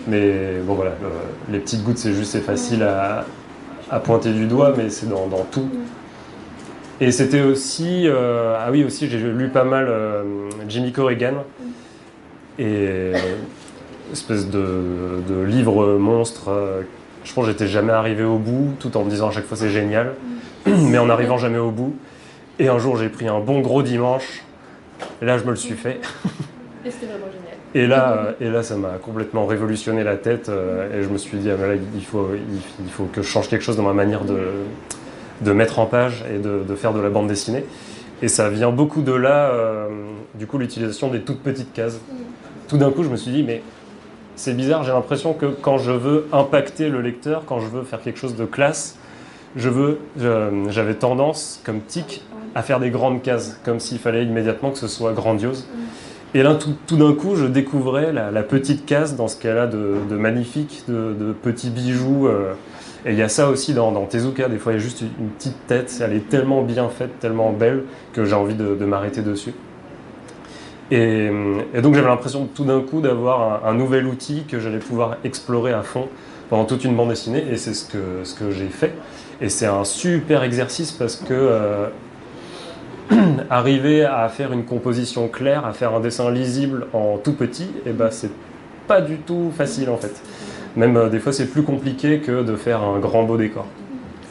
[0.07, 1.09] Mais bon voilà, euh,
[1.51, 3.25] les petites gouttes c'est juste c'est facile à,
[4.01, 5.69] pointer du doigt, mais c'est dans, tout.
[7.01, 9.89] Et c'était aussi, euh, ah oui aussi j'ai lu pas mal
[10.69, 11.45] Jimmy Corrigan
[12.59, 13.13] et
[14.13, 16.51] espèce de, de livre monstre.
[17.25, 19.57] je pense que j'étais jamais arrivé au bout, tout en me disant à chaque fois
[19.57, 20.15] c'est génial,
[20.67, 21.95] mais en n'arrivant jamais au bout.
[22.59, 24.43] Et un jour, j'ai pris un bon gros dimanche.
[25.23, 26.01] Et là, je me le suis fait.
[26.85, 27.49] Et c'était vraiment génial.
[27.75, 30.49] Et là, euh, et là ça m'a complètement révolutionné la tête.
[30.49, 33.49] Euh, et je me suis dit, ah, là, il, faut, il, faut que je change
[33.49, 34.39] quelque chose dans ma manière de,
[35.43, 37.65] de mettre en page et de, de, faire de la bande dessinée.
[38.23, 39.89] Et ça vient beaucoup de là, euh,
[40.35, 42.01] du coup, l'utilisation des toutes petites cases.
[42.69, 43.63] Tout d'un coup, je me suis dit, mais
[44.35, 48.01] c'est bizarre, j'ai l'impression que quand je veux impacter le lecteur, quand je veux faire
[48.01, 48.97] quelque chose de classe,
[49.57, 49.99] je veux,
[50.69, 52.23] j'avais tendance, comme tic,
[52.59, 55.69] à faire des grandes cases, comme s'il fallait immédiatement que ce soit grandiose.
[56.35, 60.17] Et là, tout, d'un coup, je découvrais la, petite case dans ce qu'elle a de,
[60.17, 62.27] magnifique, de, petits bijoux.
[62.27, 62.55] Euh.
[63.07, 65.29] et il y a ça aussi dans, Tezuka, des fois il y a juste une
[65.29, 69.55] petite tête, elle est tellement bien faite, tellement belle, que j'ai envie de, m'arrêter dessus.
[70.91, 71.31] Et,
[71.81, 75.83] donc j'avais l'impression tout d'un coup d'avoir un, nouvel outil que j'allais pouvoir explorer à
[75.83, 76.09] fond
[76.51, 78.95] pendant toute une bande dessinée, et c'est ce que, ce que j'ai fait.
[79.41, 81.89] Et c'est un super exercice parce que euh,
[83.51, 87.91] arriver à faire une composition claire, à faire un dessin lisible en tout petit, et
[87.91, 88.31] eh ben c'est
[88.87, 90.21] pas du tout facile en fait.
[90.77, 93.67] Même euh, des fois c'est plus compliqué que de faire un grand beau décor.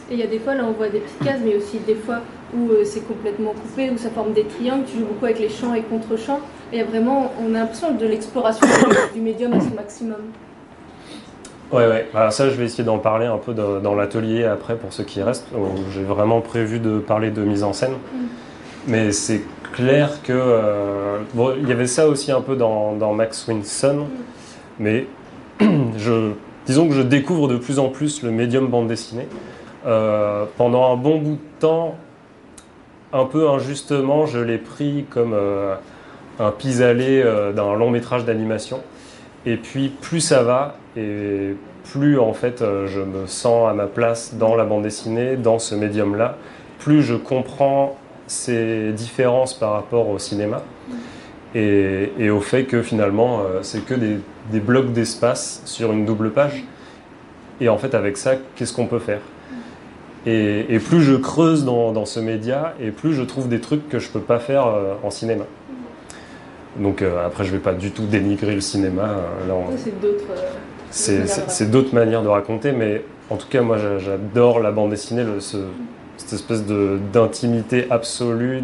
[0.09, 1.95] Et il y a des fois là on voit des petites cases, mais aussi des
[1.95, 2.21] fois
[2.55, 5.49] où euh, c'est complètement coupé, où ça forme des triangles, tu joues beaucoup avec les
[5.49, 6.39] champs et contre-champs.
[6.71, 8.65] Et il y a vraiment, on a l'impression de l'exploration
[9.13, 10.21] du médium à son maximum.
[11.71, 12.07] Ouais, ouais.
[12.13, 15.21] Alors ça, je vais essayer d'en parler un peu dans l'atelier après pour ceux qui
[15.21, 15.47] restent.
[15.93, 17.91] J'ai vraiment prévu de parler de mise en scène.
[17.91, 18.25] Mm.
[18.87, 19.41] Mais c'est
[19.73, 20.31] clair que.
[20.33, 24.07] Euh, bon, il y avait ça aussi un peu dans, Max Winson,
[24.79, 25.07] mais
[25.59, 26.31] je,
[26.65, 29.27] disons que je découvre de plus en plus le médium bande dessinée.
[29.85, 31.95] Euh, pendant un bon bout de temps,
[33.11, 35.75] un peu injustement, je l'ai pris comme euh,
[36.39, 37.23] un pis-aller
[37.55, 38.79] d'un long métrage d'animation.
[39.45, 41.55] Et puis plus ça va, et
[41.91, 45.73] plus en fait je me sens à ma place dans la bande dessinée, dans ce
[45.73, 46.35] médium-là,
[46.79, 47.97] plus je comprends
[48.27, 50.61] ces différences par rapport au cinéma
[51.55, 56.63] et, au fait que finalement euh, c'est que des, blocs d'espace sur une double page.
[57.59, 59.21] Et en fait avec ça, qu'est-ce qu'on peut faire?
[60.25, 64.09] Et, plus je creuse dans, ce média, et plus je trouve des trucs que je
[64.09, 65.45] ne peux pas faire euh, en cinéma.
[66.77, 69.09] Donc euh, après, je ne vais pas du tout dénigrer le cinéma.
[70.91, 75.39] c'est d'autres manières de raconter, mais en tout cas, moi, j'adore la bande dessinée, le,
[75.39, 75.57] ce,
[76.17, 78.61] cette espèce d'intimité absolue,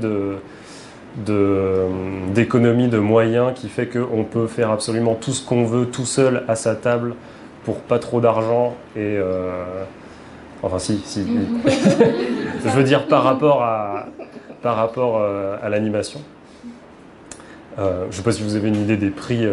[2.33, 6.43] d'économie de, moyens qui fait qu'on peut faire absolument tout ce qu'on veut tout seul
[6.47, 7.15] à sa table
[7.63, 9.83] pour pas trop d'argent et euh,
[10.61, 11.25] enfin si si.
[12.65, 14.07] Je veux dire par rapport à
[14.61, 16.21] par rapport euh, à l'animation.
[17.79, 19.47] Euh, je sais pas si vous avez une idée des prix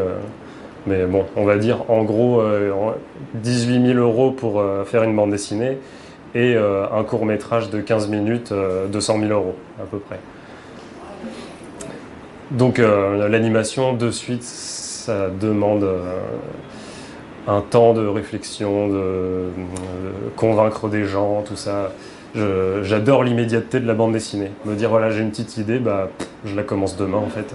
[0.87, 2.43] mais bon on va dire en gros
[3.35, 5.79] 18 000 euros pour faire une bande dessinée
[6.35, 10.21] et euh, un court métrage de 15 minutes, 200 euh, 000 euros à peu près.
[12.51, 15.87] Donc euh, l'animation, de suite, ça demande
[17.49, 19.45] un temps de réflexion, de,
[20.37, 21.93] convaincre des gens, tout ça.
[22.35, 24.51] J'adore l'immédiateté de la bande dessinée.
[24.65, 26.11] Me dire voilà j'ai une petite idée, bah
[26.45, 27.55] je la commence demain en fait.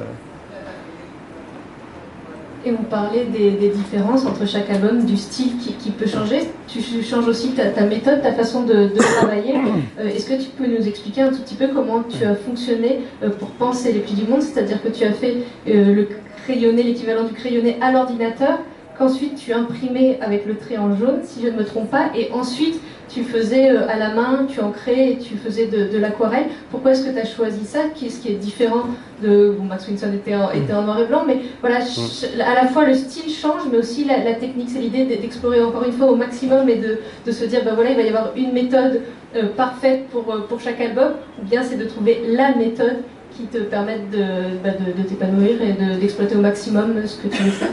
[2.66, 6.50] Et on parlait des, différences entre chaque album, du style qui, peut changer.
[6.68, 9.54] Tu changes aussi ta, méthode, ta façon de, travailler.
[10.00, 13.00] Euh, est-ce que tu peux nous expliquer un tout petit peu comment tu as fonctionné
[13.24, 14.42] euh, pour penser les plis du monde?
[14.42, 16.08] C'est-à-dire que tu as fait euh, le
[16.44, 18.60] crayonné, l'équivalent du crayonné à l'ordinateur,
[18.98, 22.32] qu'ensuite tu imprimais avec le trait en jaune, si je ne me trompe pas, et
[22.32, 26.48] ensuite tu faisais euh, à la main, tu ancrais et tu faisais de, l'aquarelle.
[26.72, 27.80] Pourquoi est-ce que tu as choisi ça?
[27.94, 28.84] Qu'est-ce qui est différent
[29.22, 29.56] de.
[29.58, 32.42] Bon, Max Winson était en, était en noir et blanc, mais voilà, mm.
[32.42, 34.70] à la fois le style change, mais aussi la, technique.
[34.70, 37.92] C'est l'idée d'explorer encore une fois au maximum et de, de se dire, ben voilà,
[37.92, 39.02] il va y avoir une méthode
[39.36, 43.44] euh, parfaite pour, euh, pour chaque album, ou bien c'est de trouver la méthode qui
[43.44, 47.70] te permette de, bah, de, t'épanouir et d'exploiter au maximum ce que tu veux faire.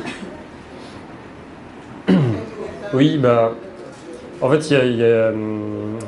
[2.94, 3.54] Oui, bah,
[4.42, 5.98] en fait, il y a, hum,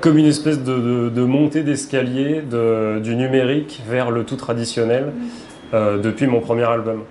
[0.00, 5.12] comme une espèce de, montée d'escalier du numérique vers le tout traditionnel
[5.72, 7.04] euh, depuis mon premier album.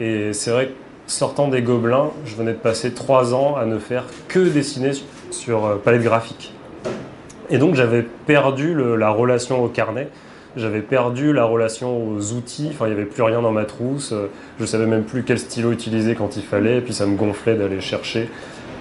[0.00, 0.72] Et c'est vrai que
[1.06, 4.90] sortant des Gobelins, je venais de passer trois ans à ne faire que dessiner
[5.30, 6.52] sur, euh, palette graphique.
[7.48, 10.08] Et donc j'avais perdu la relation au carnet,
[10.56, 14.14] j'avais perdu la relation aux outils, enfin il n'y avait plus rien dans ma trousse,
[14.60, 17.56] je savais même plus quel stylo utiliser quand il fallait, et puis ça me gonflait
[17.56, 18.28] d'aller chercher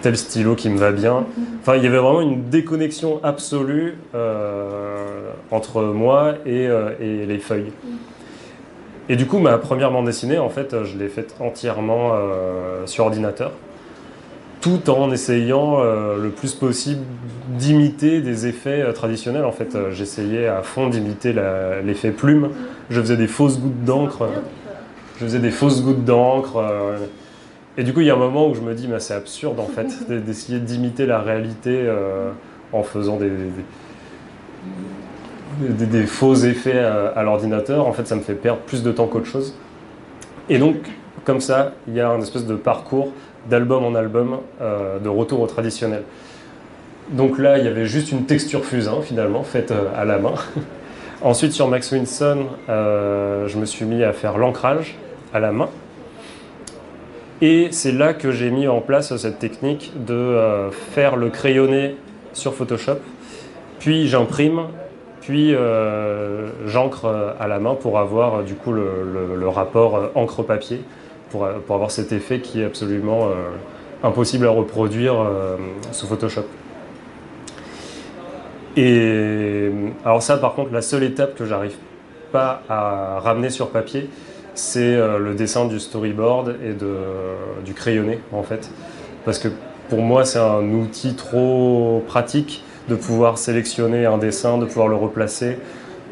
[0.01, 1.25] tel stylo qui me va bien.
[1.61, 7.71] Enfin, il y avait vraiment une déconnexion absolue euh, entre moi euh, et, les feuilles.
[9.09, 13.05] Et du coup, ma première bande dessinée, en fait, je l'ai faite entièrement euh, sur
[13.05, 13.51] ordinateur,
[14.61, 17.01] tout en essayant le plus possible
[17.57, 19.43] d'imiter des effets traditionnels.
[19.43, 21.33] En fait, j'essayais à fond d'imiter
[21.83, 22.49] l'effet plume.
[22.89, 24.29] Je faisais des fausses gouttes d'encre.
[25.19, 26.63] Je faisais des fausses gouttes d'encre.
[27.77, 29.67] Et du coup, il y a un moment où je me dis, c'est absurde en
[29.67, 32.31] fait, d'essayer d'imiter la réalité euh,
[32.73, 33.31] en faisant des,
[35.69, 37.87] des, faux effets à, l'ordinateur.
[37.87, 39.55] En fait, ça me fait perdre plus de temps qu'autre chose.
[40.49, 40.75] Et donc,
[41.23, 43.13] comme ça, il y a un espèce de parcours
[43.49, 46.03] d'album en album, euh, de retour au traditionnel.
[47.09, 50.33] Donc là, il y avait juste une texture fusain finalement, faite euh, à la main.
[51.21, 54.95] Ensuite, sur Max Winson, je me suis mis à faire l'ancrage
[55.33, 55.69] à la main.
[57.41, 61.95] Et c'est là que j'ai mis en place cette technique de euh, faire le crayonné
[62.33, 62.99] sur Photoshop,
[63.79, 64.61] puis j'imprime,
[65.21, 70.81] puis euh, euh, à la main pour avoir du coup le, rapport encre-papier,
[71.31, 73.29] pour, pour, avoir cet effet qui est absolument
[74.03, 75.15] impossible à reproduire
[75.91, 76.43] sous Photoshop.
[78.77, 79.69] Et
[80.05, 81.75] alors ça par contre, la seule étape que j'arrive
[82.31, 84.09] pas à ramener sur papier,
[84.53, 86.95] c'est euh, le dessin du storyboard et de,
[87.65, 88.69] du crayonné en fait.
[89.25, 89.49] Parce que
[89.89, 94.95] pour moi c'est un outil trop pratique de pouvoir sélectionner un dessin, de pouvoir le
[94.95, 95.57] replacer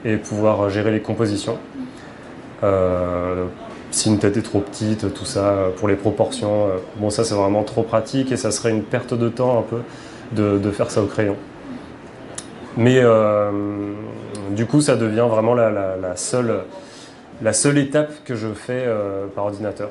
[0.06, 1.58] et pouvoir gérer les compositions.
[2.64, 3.46] Euh,
[3.92, 7.36] si une tête est trop petite, tout ça, pour les proportions, euh, bon ça c'est
[7.36, 9.82] vraiment trop pratique et ça serait une perte de temps un peu
[10.32, 11.36] de, faire ça au crayon.
[12.78, 13.02] Mais
[14.52, 16.62] du coup ça devient vraiment la seule
[17.42, 19.90] la seule étape que je fais euh, par ordinateur.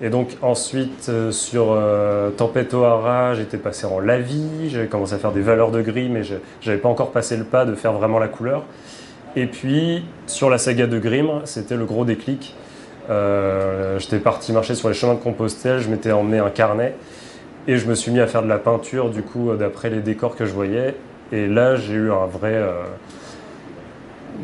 [0.00, 5.18] Et donc ensuite euh, sur euh, Tempête O'Hara, j'étais passé en lavis, j'avais commencé à
[5.18, 6.34] faire des valeurs de gris, mais je
[6.66, 8.64] n'avais pas encore passé le pas de faire vraiment la couleur.
[9.36, 12.54] Et puis sur la saga de Grimm, c'était le gros déclic.
[13.08, 16.94] J'étais parti marcher sur les chemins de Compostelle, je m'étais emmené un carnet
[17.66, 20.36] et je me suis mis à faire de la peinture du coup d'après les décors
[20.36, 20.94] que je voyais.
[21.32, 22.62] Et là j'ai eu un vrai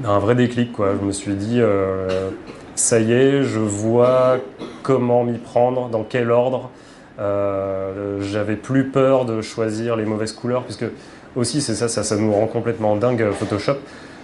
[0.05, 0.73] un vrai déclic.
[0.73, 0.95] Quoi.
[1.01, 2.31] Je me suis dit, euh,
[2.75, 4.39] ça y est, je vois
[4.83, 6.71] comment m'y prendre, dans quel ordre.
[7.19, 10.87] Euh, j'avais plus peur de choisir les mauvaises couleurs, puisque
[11.37, 13.77] aussi c'est ça, ça, ça nous rend complètement dingue euh, Photoshop.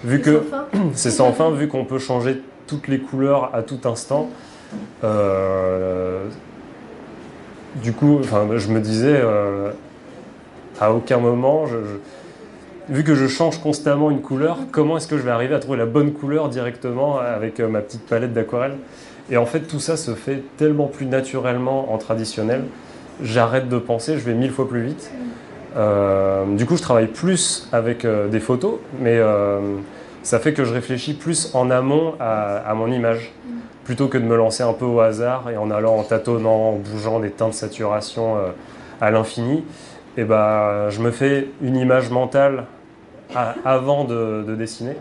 [0.04, 0.42] Vu que
[0.94, 4.28] c'est sans fin, vu qu'on peut changer toutes les couleurs à tout instant.
[7.82, 9.22] du coup, enfin, je me disais,
[10.80, 11.76] à aucun moment, je
[12.88, 15.78] vu que je change constamment une couleur, comment est-ce que je vais arriver à trouver
[15.78, 18.76] la bonne couleur directement avec euh, ma petite palette d'aquarelle?
[19.30, 22.62] Et en fait, tout ça se fait tellement plus naturellement en traditionnel.
[23.22, 25.10] J'arrête de penser, je vais mille fois plus vite.
[25.76, 29.20] Euh, du coup, je travaille plus avec euh, des photos, mais
[30.26, 33.32] ça fait que je réfléchis plus en amont à, mon image,
[33.84, 36.72] plutôt que de me lancer un peu au hasard et en allant en tâtonnant, en
[36.72, 38.34] bougeant des teintes de saturation
[39.00, 39.62] à l'infini.
[40.16, 42.64] Et bah, je me fais une image mentale
[43.64, 44.96] avant de, dessiner.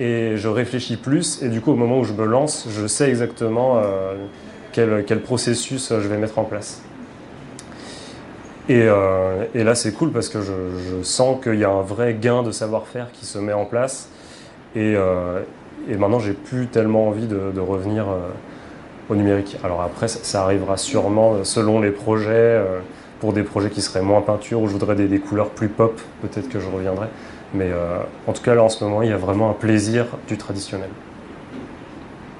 [0.00, 3.08] Et je réfléchis plus, et du coup, au moment où je me lance, je sais
[3.08, 4.16] exactement euh,
[4.72, 6.82] quel, processus je vais mettre en place.
[8.68, 12.42] Et, euh, là, c'est cool parce que je sens qu'il y a un vrai gain
[12.42, 14.08] de savoir-faire qui se met en place.
[14.74, 15.40] Et, euh,
[15.88, 18.06] et maintenant, j'ai plus tellement envie de, revenir
[19.10, 19.56] au numérique.
[19.64, 22.62] Alors après, ça, arrivera sûrement selon les projets.
[23.20, 26.48] pour des projets qui seraient moins peinture, où je voudrais des, couleurs plus pop, peut-être
[26.48, 27.08] que je reviendrai.
[27.54, 30.06] Mais euh, en tout cas, là, en ce moment, il y a vraiment un plaisir
[30.26, 30.88] du traditionnel.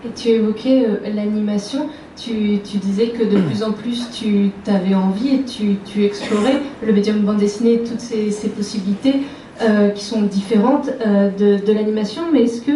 [0.05, 1.88] Et tu évoquais euh, l'animation.
[2.16, 6.57] Tu, tu, disais que de plus en plus, tu avais envie et tu, tu, explorais
[6.85, 9.21] le médium bande dessinée, toutes ces, ces possibilités
[9.61, 12.23] euh, qui sont différentes de, de l'animation.
[12.33, 12.73] Mais est-ce que,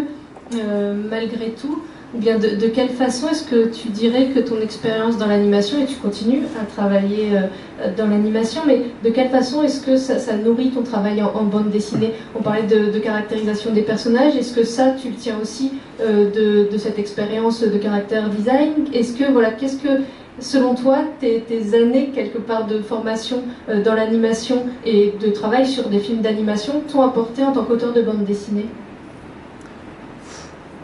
[1.11, 1.83] malgré tout,
[2.15, 5.87] ou bien de, quelle façon est-ce que tu dirais que ton expérience dans l'animation, et
[5.87, 10.71] tu continues à travailler euh, dans l'animation, mais de quelle façon est-ce que ça, nourrit
[10.71, 12.13] ton travail en, bande dessinée?
[12.39, 16.79] On parlait de, caractérisation des personnages, est-ce que ça, tu le tiens aussi euh, de,
[16.79, 18.87] cette expérience de caractère design?
[18.93, 20.03] Est-ce que, voilà, qu'est-ce que
[20.41, 21.43] selon toi, tes,
[21.75, 26.83] années quelque part de formation euh, dans l'animation et de travail sur des films d'animation
[26.91, 28.67] t'ont apporté en tant qu'auteur de bande dessinée?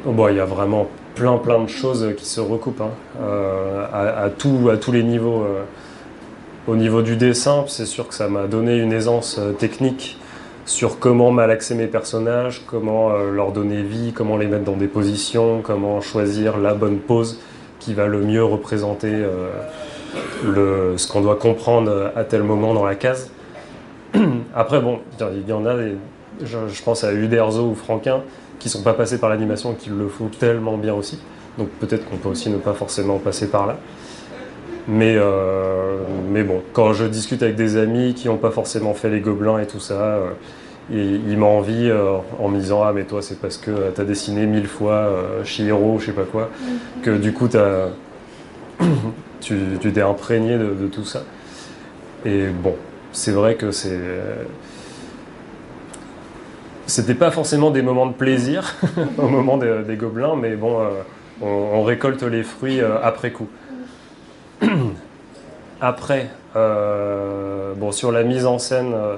[0.06, 2.90] Oh, bon, Il y a vraiment plein plein de choses qui se recoupent hein.
[3.20, 5.42] euh, à tous les niveaux.
[5.42, 5.62] Euh.
[6.68, 10.16] Au niveau du dessin, c'est sûr que ça m'a donné une aisance technique
[10.64, 15.60] sur comment malaxer mes personnages, comment leur donner vie, comment les mettre dans des positions,
[15.60, 17.40] comment choisir la bonne pose
[17.82, 19.48] qui va le mieux représenter euh,
[20.44, 23.30] le, ce qu'on doit comprendre à tel moment dans la case.
[24.54, 25.74] Après, bon, il y en a,
[26.40, 28.20] je, pense à Uderzo ou Franquin,
[28.60, 31.18] qui sont pas passés par l'animation et qui le font tellement bien aussi.
[31.58, 33.76] Donc peut-être qu'on peut aussi ne pas forcément passer par là.
[34.86, 35.98] Mais, euh,
[36.30, 39.58] mais bon, quand je discute avec des amis qui n'ont pas forcément fait les gobelins
[39.58, 40.18] et tout ça,
[40.92, 44.00] euh, ils m'ont envie euh, en me disant Ah, mais toi, c'est parce que tu
[44.00, 45.10] as dessiné mille fois
[45.44, 46.50] chez Hiro, je sais pas quoi,
[47.02, 47.88] que du coup, as,
[49.40, 51.22] tu t'es imprégné de, tout ça.
[52.24, 52.76] Et bon,
[53.12, 54.00] c'est vrai que c'est.
[56.86, 58.74] C'était pas forcément des moments de plaisir
[59.18, 60.78] au moment des, gobelins, mais bon,
[61.40, 63.48] on, récolte les fruits après coup.
[65.84, 69.16] Après, euh, bon, sur la mise en scène, euh,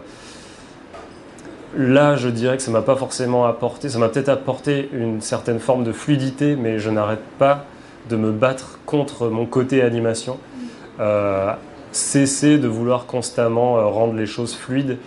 [1.77, 3.89] là, je dirais que ça m'a pas forcément apporté.
[3.89, 7.65] Ça m'a peut-être apporté une certaine forme de fluidité, mais je n'arrête pas
[8.09, 10.39] de me battre contre mon côté animation.
[11.01, 11.53] Euh,
[11.93, 14.99] cesser de vouloir constamment rendre les choses fluides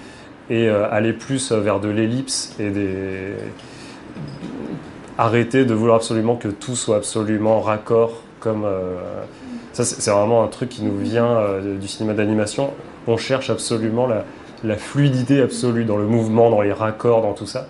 [0.50, 3.34] et aller plus vers de l'ellipse et des
[5.18, 8.66] arrêter de vouloir absolument que tout soit absolument raccord comme
[9.78, 12.72] ça, c'est vraiment un truc qui nous vient euh, du cinéma d'animation.
[13.06, 14.26] On cherche absolument la,
[14.78, 17.68] fluidité absolue dans le mouvement, dans les raccords, dans tout ça.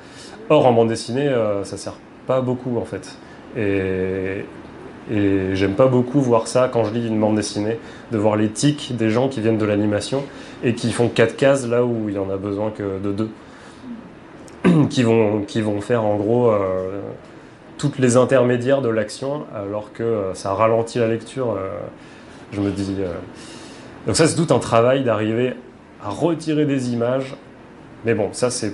[0.49, 1.95] Or, en bande dessinée, euh, ça sert
[2.25, 3.17] pas beaucoup en fait.
[3.57, 4.45] Et,
[5.09, 7.79] j'aime pas beaucoup voir ça quand je lis une bande dessinée,
[8.11, 10.23] de voir les tics des gens qui viennent de l'animation
[10.63, 13.29] et qui font quatre cases là où il y en a besoin que de deux.
[14.89, 17.01] qui, vont, qui vont faire en gros euh,
[17.77, 21.51] toutes les intermédiaires de l'action, alors que euh, ça ralentit la lecture.
[21.51, 21.69] Euh,
[22.51, 22.95] je me dis.
[24.05, 25.53] Donc, ça, c'est tout un travail d'arriver
[26.09, 27.35] retirer des images.
[28.05, 28.73] Mais bon, ça, c'est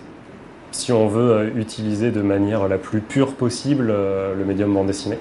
[0.71, 5.19] si on veut utiliser de manière la plus pure possible le médium bande dessinée.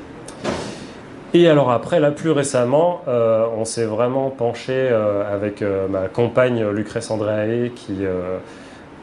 [1.35, 7.69] Et alors après, là plus récemment, on s'est vraiment penché avec ma compagne Lucrèce Andréae,
[7.75, 8.05] qui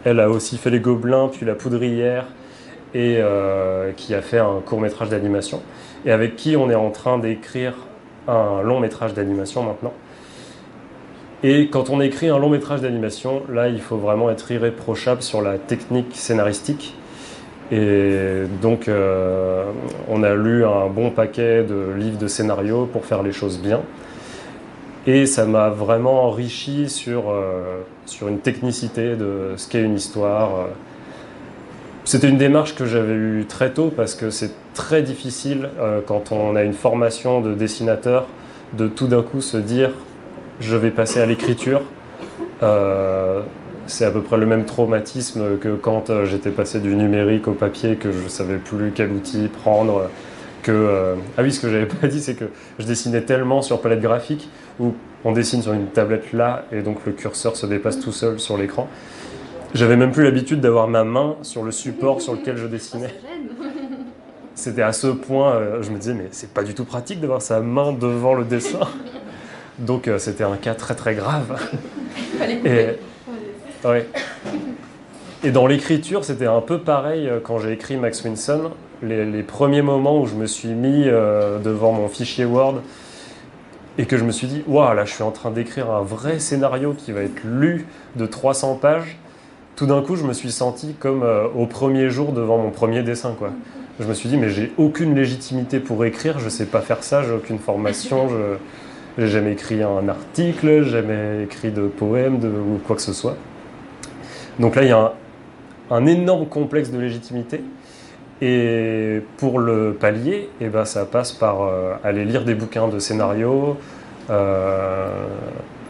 [0.06, 2.26] elle a aussi fait les Gobelins, puis la Poudrière,
[2.94, 5.62] et euh, qui a fait un court métrage d'animation
[6.06, 7.74] et avec qui on est en train d'écrire
[8.28, 9.94] un long métrage d'animation maintenant.
[11.44, 15.42] Et quand on écrit un long métrage d'animation, là il faut vraiment être irréprochable sur
[15.42, 16.96] la technique scénaristique.
[17.72, 19.66] Et donc euh,
[20.10, 23.82] on a lu un bon paquet de livres de scénario pour faire les choses bien.
[25.08, 30.68] Et ça m'a vraiment enrichi sur, euh, sur une technicité de ce qu'est une histoire
[32.10, 36.32] c'était une démarche que j'avais eue très tôt parce que c'est très difficile euh, quand
[36.32, 38.26] on a une formation de dessinateur
[38.74, 39.92] de tout d'un coup se dire
[40.60, 41.82] je vais passer à l'écriture.
[42.64, 43.42] Euh,
[43.88, 47.54] c'est à peu près le même traumatisme que quand euh, j'étais passé du numérique au
[47.54, 50.10] papier, que je savais plus quel outil prendre.
[50.62, 52.46] Que, ah oui, ce que j'avais pas dit, c'est que
[52.78, 54.94] je dessinais tellement sur palette graphique où
[55.26, 58.58] on dessine sur une tablette là et donc le curseur se dépasse tout seul sur
[58.58, 58.88] l'écran
[59.74, 63.14] j'avais même plus l'habitude d'avoir ma main sur le support sur lequel je dessinais.
[64.56, 67.42] C'était à ce point, euh, je me disais, mais c'est pas du tout pratique d'avoir
[67.42, 68.80] sa main devant le dessin.
[69.80, 71.60] Donc euh, c'était un cas très très grave.
[72.66, 72.88] Et,
[75.44, 78.72] Et dans l'écriture, c'était un peu pareil euh, quand j'ai écrit Max Winson.
[79.02, 82.82] Les, premiers moments où je me suis mis devant mon fichier Word
[83.98, 86.40] et que je me suis dit, waouh, là je suis en train d'écrire un vrai
[86.40, 87.86] scénario qui va être lu
[88.18, 89.18] de 300 pages
[89.80, 93.02] tout d'un coup, je me suis senti comme euh, au premier jour devant mon premier
[93.02, 93.34] dessin.
[93.40, 93.52] Quoi.
[94.02, 97.02] Je me suis dit, mais j'ai aucune légitimité pour écrire, je ne sais pas faire
[97.02, 98.58] ça, j'ai aucune formation, je
[99.20, 103.38] n'ai jamais écrit un article, jamais écrit de poème de, ou quoi que ce soit.
[104.60, 105.14] Donc là, il y a
[105.92, 107.62] un, énorme complexe de légitimité.
[108.42, 113.00] Et pour le pallier, eh ben, ça passe par euh, aller lire des bouquins de
[113.00, 113.78] scénario.
[114.30, 115.28] Euh,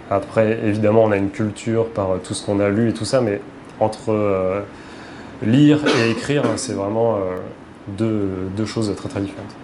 [0.09, 3.21] après, évidemment, on a une culture par tout ce qu'on a lu et tout ça,
[3.21, 3.39] mais
[3.79, 4.61] entre euh,
[5.43, 7.37] lire et écrire, c'est vraiment euh,
[8.57, 9.55] deux, choses très très différentes.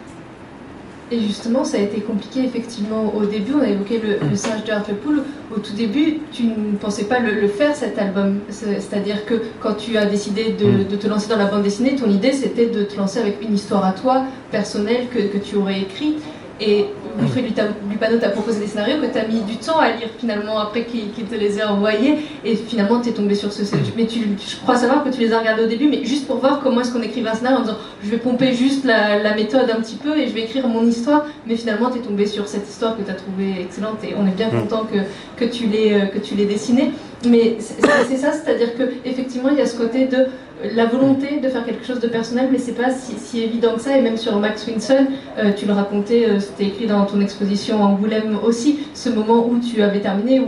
[1.12, 3.54] Et justement, ça a été compliqué effectivement au début.
[3.54, 5.24] On a évoqué le, le singe de Hartlepool.
[5.56, 8.40] Au tout début, tu ne pensais pas le, faire cet album.
[8.50, 10.90] C'est-à-dire que quand tu as décidé mm.
[10.90, 13.54] de, te lancer dans la bande dessinée, ton idée c'était de te lancer avec une
[13.54, 16.24] histoire à toi, personnelle, que, que tu aurais écrite.
[16.60, 16.86] Et
[17.20, 17.54] Wilfried
[17.90, 20.86] Lupano t'a proposé des scénarios que tu as mis du temps à lire finalement après
[20.86, 22.18] qu'il te les ait envoyés.
[22.44, 23.92] Et finalement, tu es tombé sur ce scénario.
[23.98, 26.38] Mais tu, je crois savoir que tu les as regardés au début, mais juste pour
[26.38, 29.70] voir comment est-ce qu'on écrivait un scénario en disant je vais pomper juste la, méthode
[29.70, 31.26] un petit peu et je vais écrire mon histoire.
[31.48, 34.28] Mais finalement, tu es tombé sur cette histoire que tu as trouvée excellente et on
[34.28, 34.62] est bien mm.
[34.62, 35.00] content que,
[35.38, 36.92] que tu l'aies dessinée.
[37.28, 40.28] Mais c'est ça, c'est-à-dire qu'effectivement, il y a ce côté de
[40.64, 43.98] la volonté de faire quelque chose de personnel, mais c'est pas si, évident que ça.
[43.98, 47.84] Et même sur Max Winson, euh, tu le racontais, euh, c'était écrit dans ton exposition
[47.84, 50.48] Angoulême aussi, ce moment où tu avais terminé, où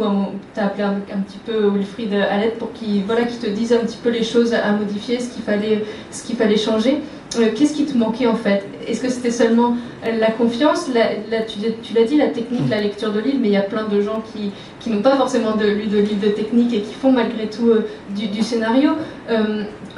[0.53, 3.79] tu as appelé un, petit peu Wilfried à l'aide pour qu'il voilà, te dise un
[3.79, 7.01] petit peu les choses à modifier, ce qu'il fallait, ce qu'il fallait changer.
[7.37, 8.65] Euh, qu'est-ce qui te manquait en fait?
[8.87, 10.87] Est-ce que c'était seulement la confiance?
[10.93, 13.83] La, Tu, l'as dit, la technique, la lecture de livres, mais il y a plein
[13.83, 16.93] de gens qui, qui n'ont pas forcément de, lu de livres de technique et qui
[16.93, 17.69] font malgré tout
[18.15, 18.91] du, scénario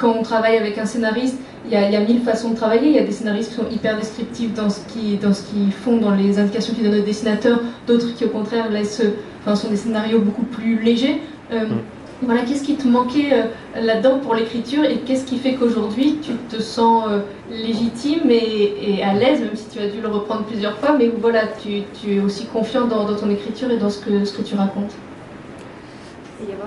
[0.00, 2.88] quand on travaille avec un scénariste, il y, a, mille façons de travailler.
[2.88, 6.38] Il y a des scénaristes qui sont hyper descriptifs dans ce qu'ils font, dans les
[6.38, 9.02] indications qu'ils donnent aux dessinateurs, d'autres qui au contraire laissent,
[9.40, 11.20] enfin, sont des scénarios beaucoup plus légers.
[11.52, 11.80] Euh, mm.
[12.22, 16.32] Voilà, qu'est-ce qui te manquait euh, là-dedans pour l'écriture et qu'est-ce qui fait qu'aujourd'hui tu
[16.54, 20.76] te sens euh, légitime et, à l'aise, même si tu as dû le reprendre plusieurs
[20.78, 24.36] fois, mais voilà, tu, es aussi confiant dans, ton écriture et dans ce que, ce
[24.36, 24.92] que tu racontes?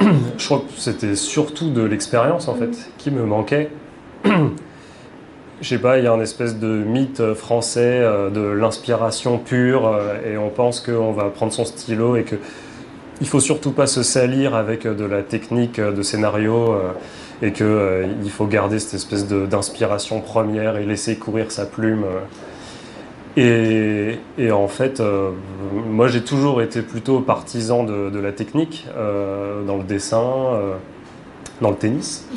[0.38, 3.70] Je crois que c'était surtout de l'expérience en fait qui me manquait.
[5.62, 10.00] Je sais pas, il y a un espèce de mythe français euh, de l'inspiration pure
[10.28, 12.38] et on pense qu'on va prendre son stylo et que
[13.24, 16.92] il faut surtout pas se salir avec de la technique de scénario euh,
[17.42, 22.06] et qu'il faut garder cette espèce d'inspiration première et laisser courir sa plume.
[23.36, 24.20] Et,
[24.52, 25.32] en fait, euh,
[25.90, 30.74] moi j'ai toujours été plutôt partisan de, la technique euh, dans le dessin, euh,
[31.60, 32.28] dans le tennis,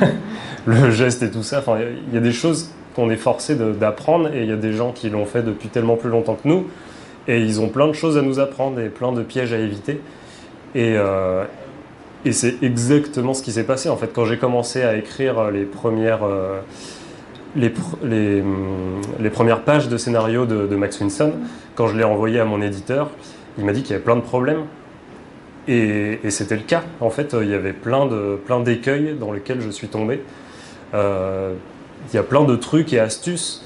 [0.66, 1.58] le geste et tout ça.
[1.58, 1.78] Enfin,
[2.08, 4.92] il y a des choses qu'on est forcé d'apprendre et il y a des gens
[4.92, 6.66] qui l'ont fait depuis tellement plus longtemps que nous
[7.26, 10.00] et ils ont plein de choses à nous apprendre et plein de pièges à éviter.
[10.76, 10.94] Et,
[12.24, 15.64] et c'est exactement ce qui s'est passé en fait quand j'ai commencé à écrire les
[15.64, 16.20] premières
[17.56, 21.32] les, hum, les, premières pages de scénario de, Max Winson,
[21.74, 23.10] quand je l'ai envoyé à mon éditeur,
[23.58, 24.64] il m'a dit qu'il y avait plein de problèmes.
[25.68, 26.84] Et, c'était le cas.
[27.00, 30.22] En fait, il y avait plein, de, plein d'écueils dans lesquels je suis tombé.
[30.94, 31.54] Euh,
[32.12, 33.64] il y a plein de trucs et astuces.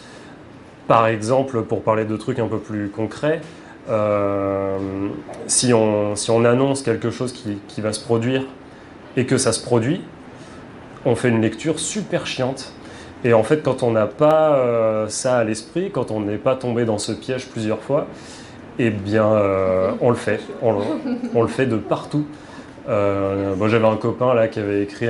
[0.86, 3.59] Par exemple, pour parler de trucs un peu plus concrets, euh,
[5.46, 8.42] si, on, si on annonce quelque chose qui, qui va se produire
[9.16, 10.02] et que ça se produit,
[11.04, 12.72] on fait une lecture super chiante
[13.24, 16.56] et en fait, quand on n'a pas euh, ça à l'esprit, quand on n'est pas
[16.56, 18.06] tombé dans ce piège plusieurs fois,
[18.78, 20.40] eh bien, euh, on le fait.
[20.62, 22.24] On, le fait de partout.
[22.88, 25.08] Euh, moi, j'avais un copain là qui avait écrit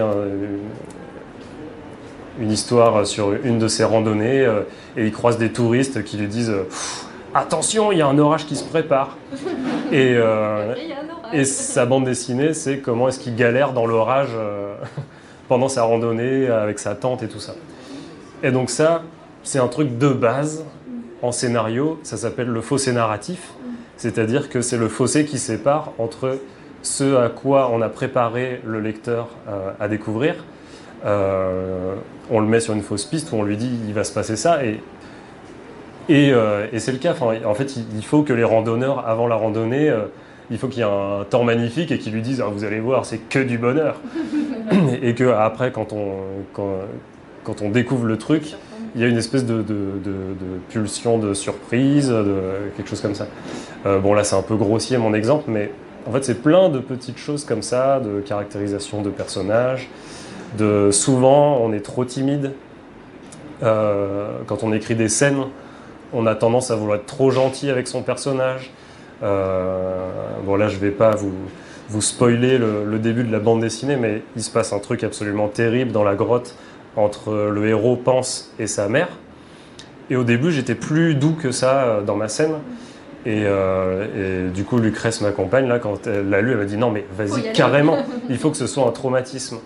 [2.40, 4.44] une histoire sur une de ses randonnées
[4.96, 6.52] et il croise des touristes qui lui disent
[7.34, 9.16] Attention, il y a un orage qui se prépare.
[9.92, 10.16] Et,
[11.32, 14.30] et sa bande dessinée, c'est comment est-ce qu'il galère dans l'orage
[15.48, 17.54] pendant sa randonnée avec sa tente et tout ça.
[18.42, 19.02] Et donc ça,
[19.42, 20.64] c'est un truc de base
[21.22, 23.52] en scénario, ça s'appelle le fossé narratif,
[23.96, 26.38] c'est-à-dire que c'est le fossé qui sépare entre
[26.82, 30.36] ce à quoi on a préparé le lecteur euh, à découvrir.
[31.04, 31.94] Euh,
[32.30, 34.36] on le met sur une fausse piste où on lui dit il va se passer
[34.36, 34.80] ça et,
[36.10, 37.14] et, euh, c'est le cas.
[37.20, 39.92] en fait, il faut que les randonneurs, avant la randonnée,
[40.50, 42.80] il faut qu'il y ait un temps magnifique et qu'ils lui disent ah, vous allez
[42.80, 44.00] voir, c'est que du bonheur.
[45.02, 46.16] et que après, quand on,
[46.54, 48.54] quand on découvre le truc,
[48.94, 49.64] il y a une espèce de,
[50.68, 52.34] pulsion de surprise, de
[52.76, 53.26] quelque chose comme ça.
[53.86, 55.70] Euh, bon là c'est un peu grossier mon exemple, mais
[56.06, 59.88] en fait c'est plein de petites choses comme ça, de caractérisation de personnages.
[60.58, 62.52] De souvent on est trop timide
[63.62, 65.44] euh, quand on écrit des scènes,
[66.12, 68.70] on a tendance à vouloir être trop gentil avec son personnage.
[69.22, 70.08] Euh,
[70.44, 71.34] bon là je vais pas vous
[71.90, 75.48] vous spoiler le, début de la bande dessinée, mais il se passe un truc absolument
[75.48, 76.54] terrible dans la grotte
[76.96, 79.08] entre le héros pense et sa mère.
[80.08, 82.54] Et au début, j'étais plus doux que ça euh, dans ma scène.
[83.26, 86.76] Euh, et, du coup, Lucrèce, ma compagne, là, quand elle l'a lu, elle m'a dit
[86.76, 87.98] non, mais vas-y, carrément,
[88.30, 89.58] il faut que ce soit un traumatisme.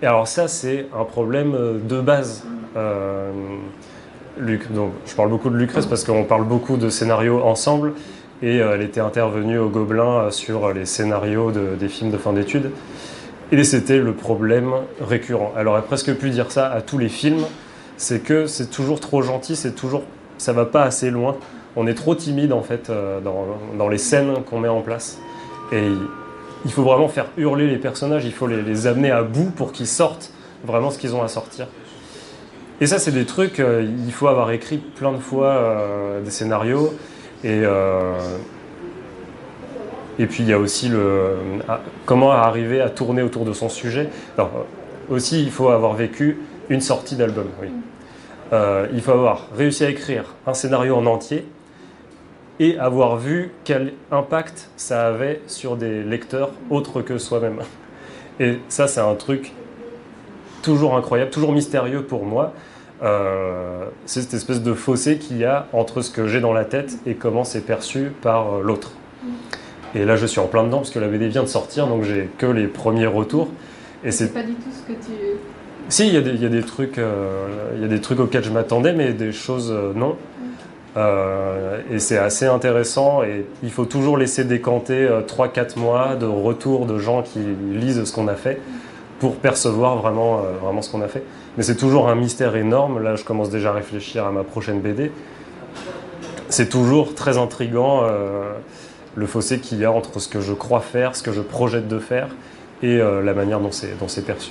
[0.00, 2.42] Et alors, ça, c'est un problème de base.
[4.38, 7.92] Donc, je parle beaucoup de Lucrèce parce qu'on parle beaucoup de scénarios ensemble.
[8.42, 12.70] Et elle était intervenue au Gobelin sur les scénarios des films de fin d'études.
[13.52, 15.52] Et c'était le problème récurrent.
[15.56, 17.44] Elle aurait presque pu dire ça à tous les films,
[17.96, 20.02] c'est que c'est toujours trop gentil, c'est toujours,
[20.38, 21.36] ça va pas assez loin.
[21.76, 25.18] On est trop timide en fait euh, dans, les scènes qu'on met en place.
[25.72, 25.88] Et
[26.64, 29.86] il faut vraiment faire hurler les personnages, il faut les, amener à bout pour qu'ils
[29.86, 30.32] sortent
[30.64, 31.66] vraiment ce qu'ils ont à sortir.
[32.84, 36.30] Et ça, c'est des trucs, euh, il faut avoir écrit plein de fois euh, des
[36.30, 36.92] scénarios.
[37.42, 37.62] Et,
[40.18, 41.36] et puis il y a aussi le,
[42.04, 44.10] comment arriver à tourner autour de son sujet.
[44.36, 44.66] Alors,
[45.08, 47.46] aussi, il faut avoir vécu une sortie d'album.
[48.52, 51.46] Il faut avoir réussi à écrire un scénario en entier
[52.60, 57.60] et avoir vu quel impact ça avait sur des lecteurs autres que soi-même.
[58.40, 59.54] Et ça, c'est un truc
[60.62, 62.52] toujours incroyable, toujours mystérieux pour moi.
[63.04, 66.64] Euh, c'est cette espèce de fossé qu'il y a entre ce que j'ai dans la
[66.64, 68.92] tête et comment c'est perçu par euh, l'autre.
[69.94, 72.02] Et là, je suis en plein dedans parce que la BD vient de sortir, donc
[72.02, 73.48] j'ai que les premiers retours.
[74.04, 75.12] Et c'est pas du tout ce que tu.
[75.88, 78.50] Si, il y, y, a des trucs, euh, il y a des trucs auxquels je
[78.50, 80.16] m'attendais, mais des choses non.
[80.96, 86.26] Euh, et c'est assez intéressant et il faut toujours laisser décanter 3-4 euh, mois de
[86.26, 87.40] retour de gens qui
[87.72, 88.60] lisent ce qu'on a fait
[89.18, 91.24] pour percevoir vraiment, vraiment ce qu'on a fait.
[91.56, 93.02] Mais c'est toujours un mystère énorme.
[93.02, 95.12] Là, je commence déjà à réfléchir à ma prochaine BD.
[96.48, 98.02] C'est toujours très intrigant
[99.14, 101.88] le fossé qu'il y a entre ce que je crois faire, ce que je projette
[101.88, 102.28] de faire
[102.82, 104.50] et la manière dont c'est perçu.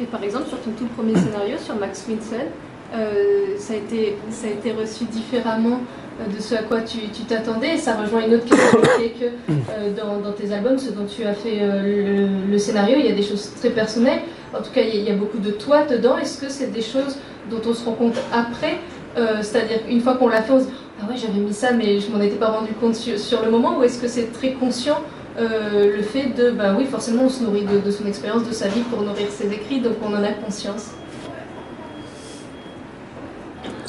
[0.00, 2.48] Et par exemple, sur ton tout premier scénario, sur Max Winsen,
[2.94, 5.80] euh, ça, a été, ça a été reçu différemment
[6.20, 7.76] euh, de ce à quoi tu t'attendais.
[7.76, 11.34] Ça rejoint une autre question qui que euh, dans, tes albums, ce dont tu as
[11.34, 14.20] fait le, scénario, il y a des choses très personnelles.
[14.54, 16.18] En tout cas, il y, a, beaucoup de toi dedans.
[16.18, 17.16] Est-ce que c'est des choses
[17.50, 18.78] dont on se rend compte après
[19.40, 22.00] C'est-à-dire une fois qu'on l'a fait, on se dit Ah ouais, j'avais mis ça, mais
[22.00, 24.98] je m'en étais pas rendu compte sur, le moment Ou est-ce que c'est très conscient
[25.38, 28.68] le fait de, bah oui, forcément, on se nourrit de, de son expérience, de sa
[28.68, 30.90] vie pour nourrir ses écrits, donc on en a conscience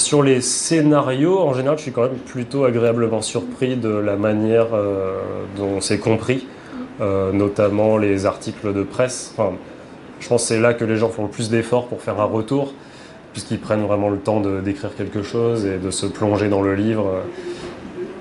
[0.03, 4.67] sur les scénarios, en général, je suis quand même plutôt agréablement surpris de la manière
[4.73, 5.19] euh,
[5.57, 6.47] dont c'est compris,
[7.01, 9.33] euh, notamment les articles de presse.
[10.23, 12.25] Je pense que c'est là que les gens font le plus d'efforts pour faire un
[12.25, 12.73] retour,
[13.33, 17.21] puisqu'ils prennent vraiment le temps d'écrire quelque chose et de se plonger dans le livre.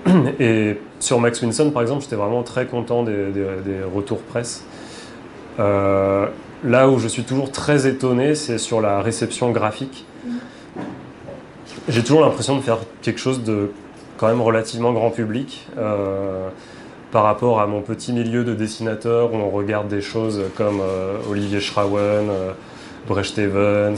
[0.41, 3.15] Et sur Max Winson, par exemple, j'étais vraiment très content des,
[3.95, 4.65] retours presse.
[5.61, 6.27] Euh,
[6.65, 10.05] là où je suis toujours très étonné, c'est sur la réception graphique
[11.89, 13.71] j'ai toujours l'impression de faire quelque chose de
[14.17, 15.67] quand même relativement grand public.
[15.79, 16.49] Euh,
[17.13, 21.19] par rapport à mon petit milieu de dessinateur où on regarde des choses comme euh,
[21.31, 22.53] Olivier Schrauen, euh,
[23.07, 23.97] Brecht Evans,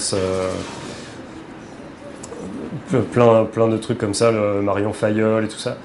[3.13, 5.77] plein, plein de trucs comme ça, Marion Fayol et tout ça.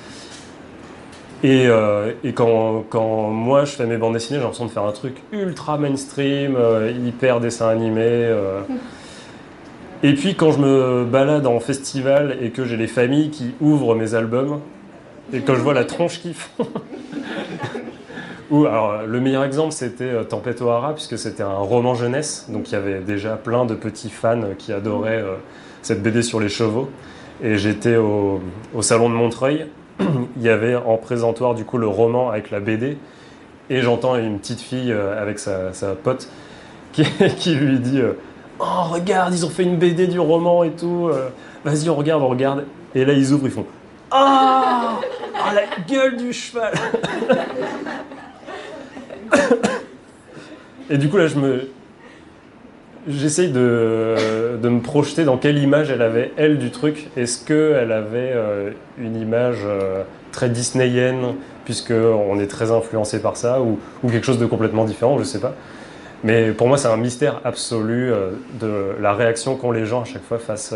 [1.43, 1.69] Et,
[2.33, 6.57] quand, moi je fais mes bandes dessinées, j'ai l'impression de faire un truc ultra mainstream,
[7.05, 8.33] hyper dessin animé.
[10.01, 13.95] Et puis quand je me balade en festival et que j'ai les familles qui ouvrent
[13.95, 14.61] mes albums,
[15.33, 16.67] et quand je vois la tronche qu'ils font.
[18.51, 22.47] Alors, le meilleur exemple, c'était euh, Tempête O'Hara, puisque c'était un roman jeunesse.
[22.49, 25.35] Donc il y avait déjà plein de petits fans qui adoraient euh,
[25.81, 26.89] cette BD sur les chevaux.
[27.43, 28.41] Et j'étais au,
[28.81, 29.67] salon de Montreuil.
[29.99, 32.97] il y avait en présentoir du coup le roman avec la BD.
[33.69, 35.71] Et j'entends une petite fille euh, avec sa,
[36.03, 36.27] pote
[36.91, 38.01] qui, lui dit
[38.59, 41.09] Oh, regarde, ils ont fait une BD du roman et tout.
[41.09, 41.29] Euh,
[41.63, 42.65] vas-y, on regarde, on regarde.
[42.93, 43.65] Et là, ils ouvrent, ils font
[44.11, 46.73] Ah oh, la gueule du cheval
[50.89, 51.69] Et du coup, là, je me.
[53.07, 57.09] J'essaye de, de, me projeter dans quelle image elle avait, elle, du truc.
[57.15, 63.61] Est-ce qu'elle avait euh, une image euh, très disneyienne, puisqu'on est très influencé par ça,
[63.61, 65.55] ou, ou, quelque chose de complètement différent, je sais pas.
[66.23, 70.05] Mais pour moi, c'est un mystère absolu euh, de la réaction qu'ont les gens à
[70.05, 70.75] chaque fois face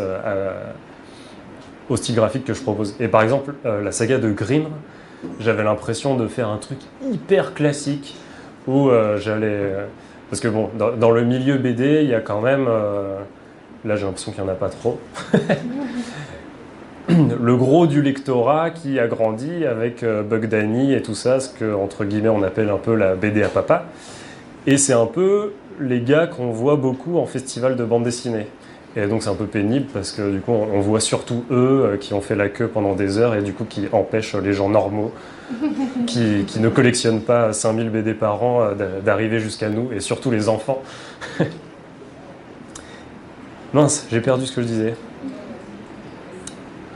[1.90, 2.96] au style graphique que je propose.
[3.00, 4.68] Et par exemple, la saga de Grimm,
[5.40, 6.78] j'avais l'impression de faire un truc
[7.12, 8.16] hyper classique
[8.66, 9.72] où j'allais.
[10.30, 12.66] Parce que bon, dans, le milieu BD, il y a quand même.
[13.84, 14.98] là, j'ai l'impression qu'il n'y en a pas trop.
[17.08, 21.74] le gros du lectorat qui a grandi avec Bug Danny et tout ça, ce que,
[21.74, 23.84] entre guillemets, on appelle un peu la BD à papa.
[24.66, 28.46] Et c'est un peu les gars qu'on voit beaucoup en festival de bande dessinée.
[28.96, 31.96] Et donc c'est un peu pénible parce que du coup on voit surtout eux euh,
[31.96, 34.68] qui ont fait la queue pendant des heures et du coup qui empêchent les gens
[34.68, 35.12] normaux
[36.06, 40.48] qui, ne collectionnent pas 5000 BD par an euh, d'arriver jusqu'à nous et surtout les
[40.48, 40.80] enfants.
[43.72, 44.94] Mince, j'ai perdu ce que je disais.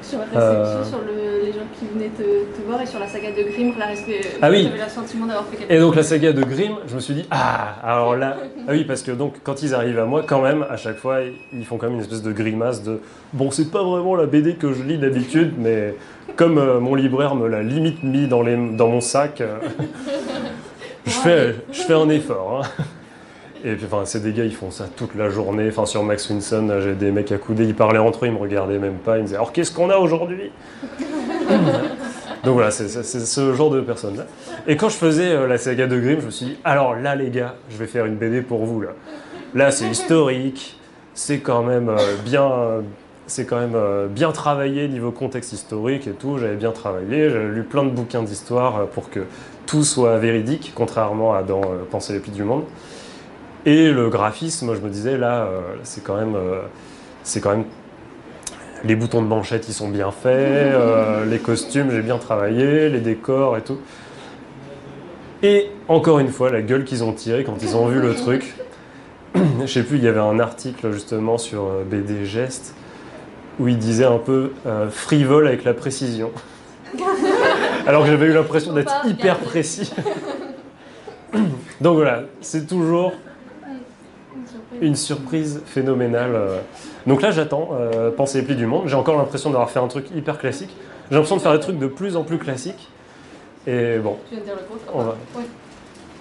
[0.00, 1.00] Sur la réception, sur
[1.44, 3.86] les gens qui venaient te, voir et sur la saga de Grimm, la
[4.42, 4.70] ah oui.
[4.72, 5.76] le sentiment d'avoir fait quelque chose.
[5.76, 8.36] Et donc la saga de Grimm, je me suis dit, ah, alors là,
[8.66, 11.20] ah oui, parce que donc quand ils arrivent à moi, quand même, à chaque fois,
[11.52, 13.00] ils font quand même une espèce de grimace de,
[13.32, 15.94] bon, c'est pas vraiment la BD que je lis d'habitude, mais
[16.36, 19.58] comme euh, mon libraire me l'a limite mis dans, les, dans mon sac, euh,
[21.06, 22.62] je, fais, je fais un effort.
[22.62, 22.84] Hein.
[23.64, 25.68] Et puis, enfin, c'est des gars, ils font ça toute la journée.
[25.68, 28.38] Enfin, sur Max Winson, j'ai des mecs à couder, ils parlaient entre eux, ils me
[28.38, 29.16] regardaient même pas.
[29.16, 30.52] Ils me disaient Alors, qu'est-ce qu'on a aujourd'hui?
[32.44, 34.24] Donc voilà, c'est ce genre de personne-là.
[34.66, 37.14] Et quand je faisais euh, la saga de Grimm, je me suis dit, alors là
[37.14, 38.80] les gars, je vais faire une BD pour vous.
[38.80, 38.90] Là,
[39.54, 40.78] là c'est historique,
[41.14, 42.84] c'est quand même euh, bien...
[43.46, 43.76] quand même
[44.08, 46.38] bien travaillé niveau contexte historique et tout.
[46.38, 49.20] J'avais bien travaillé, j'avais lu plein de bouquins d'histoire pour que
[49.66, 52.64] tout soit véridique, contrairement à dans Penser les plis du monde.
[53.66, 55.48] Et le graphisme, je me disais là,
[55.82, 56.36] c'est quand même,
[57.24, 57.64] c'est quand même
[58.84, 63.00] les boutons de manchette, ils sont bien faits, euh, les costumes, j'ai bien travaillé, les
[63.00, 63.78] décors et tout.
[65.42, 68.54] Et encore une fois, la gueule qu'ils ont tirée quand ils ont vu le truc.
[69.34, 72.74] Je sais plus, il y avait un article justement sur euh, BD Geste
[73.60, 76.30] où il disait un peu euh, frivole avec la précision.
[77.86, 79.92] Alors que j'avais eu l'impression d'être hyper précis.
[81.80, 83.12] Donc voilà, c'est toujours
[84.80, 86.34] une surprise phénoménale.
[86.34, 86.60] Euh.
[87.08, 88.86] Donc là, j'attends euh, plis du monde.
[88.86, 90.70] J'ai encore l'impression d'avoir fait un truc hyper classique.
[91.08, 92.88] J'ai l'impression de faire des trucs de plus en plus classiques.
[93.66, 94.18] Et bon.
[94.28, 95.14] Tu viens de dire le contraire.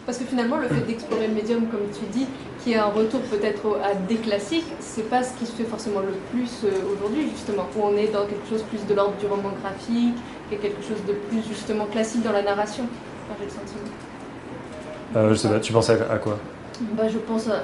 [0.06, 2.26] Parce que finalement, le fait d'explorer le médium, comme tu dis,
[2.64, 6.00] qui est un retour peut-être à des classiques, c'est pas ce qui se fait forcément
[6.00, 9.26] le plus euh, aujourd'hui, justement, où on est dans quelque chose plus de l'ordre du
[9.26, 10.16] roman graphique,
[10.50, 12.86] et quelque chose de plus justement classique dans la narration.
[13.38, 15.30] j'ai le sentiment.
[15.30, 16.38] je sais pas, tu penses à, quoi?
[16.94, 17.64] Bah, Je pense à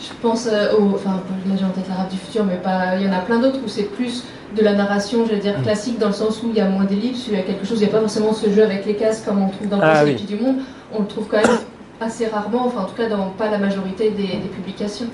[0.00, 0.94] je pense euh, au.
[0.94, 2.96] Enfin, là j'ai en tête l'arabe du futur, mais pas.
[2.96, 4.24] Il y en a plein d'autres où c'est plus
[4.56, 5.62] de la narration, je veux dire, mm.
[5.62, 7.78] classique, dans le sens où il y a moins d'ellipses, il y a quelque chose,
[7.80, 10.04] il n'y a pas forcément ce jeu avec les cases comme on trouve dans ah,
[10.04, 10.56] le du monde.
[10.92, 11.58] On le trouve quand même
[12.00, 15.06] assez rarement, enfin en tout cas dans pas la majorité des, publications.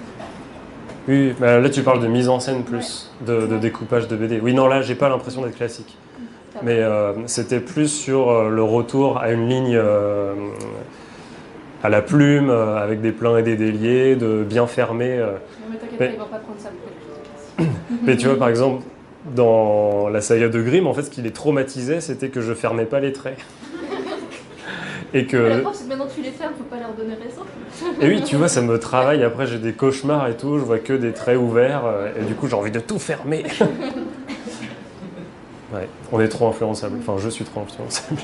[1.09, 4.41] Oui, bah, là tu parles de mise en scène plus, de, découpage de BD.
[4.41, 5.97] Oui, non, là j'ai pas l'impression d'être classique.
[6.63, 9.81] Mais euh, c'était plus sur euh, le retour à une ligne
[11.83, 15.19] à la plume, euh, avec des pleins et des déliés, de bien fermer.
[15.19, 15.33] Euh.
[15.71, 16.71] mais t'inquiète pas, va pas prendre ça
[18.03, 18.85] Mais tu vois, par exemple,
[19.35, 22.87] dans la saga de Grimm, en fait, ce qui les traumatisait, c'était que je fermais
[22.87, 23.39] pas les traits.
[25.15, 25.37] Et que...
[25.37, 27.43] La c'est que maintenant tu les fermes, faut pas leur donner raison.
[28.01, 29.23] et oui, tu vois, ça me travaille.
[29.25, 32.35] Après, j'ai des cauchemars et tout, je vois que des traits ouverts, euh, et du
[32.35, 33.45] coup, j'ai envie de tout fermer.
[35.75, 36.97] ouais, on est trop influençable.
[37.01, 38.23] Enfin, je suis trop influençable.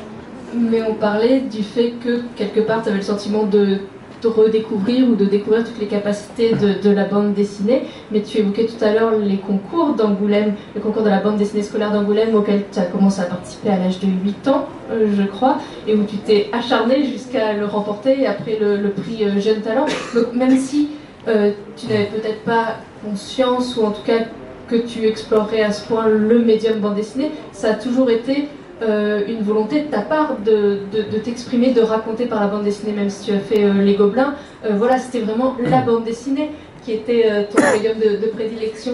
[0.55, 3.79] Mais on parlait du fait que quelque part tu avais le sentiment de,
[4.25, 7.83] redécouvrir ou de découvrir toutes les capacités de, la bande dessinée.
[8.11, 11.63] Mais tu évoquais tout à l'heure les concours d'Angoulême, le concours de la bande dessinée
[11.63, 15.23] scolaire d'Angoulême auquel tu as commencé à participer à l'âge de 8 ans, euh, je
[15.23, 19.87] crois, et où tu t'es acharné jusqu'à le remporter après le, prix euh, Jeune Talent.
[20.15, 20.89] Donc même si
[21.29, 24.25] euh, tu n'avais peut-être pas conscience ou en tout cas
[24.69, 28.49] que tu explorerais à ce point le médium bande dessinée, ça a toujours été
[28.81, 32.93] euh, une volonté de ta part de, de, t'exprimer, de raconter par la bande dessinée,
[32.93, 34.35] même si tu as fait euh, Les Gobelins.
[34.65, 36.53] Euh, voilà, c'était vraiment la bande dessinée
[36.85, 38.93] qui était ton médium de, prédilection.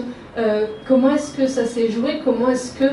[0.85, 2.19] comment est-ce que ça s'est joué?
[2.25, 2.85] Comment est-ce que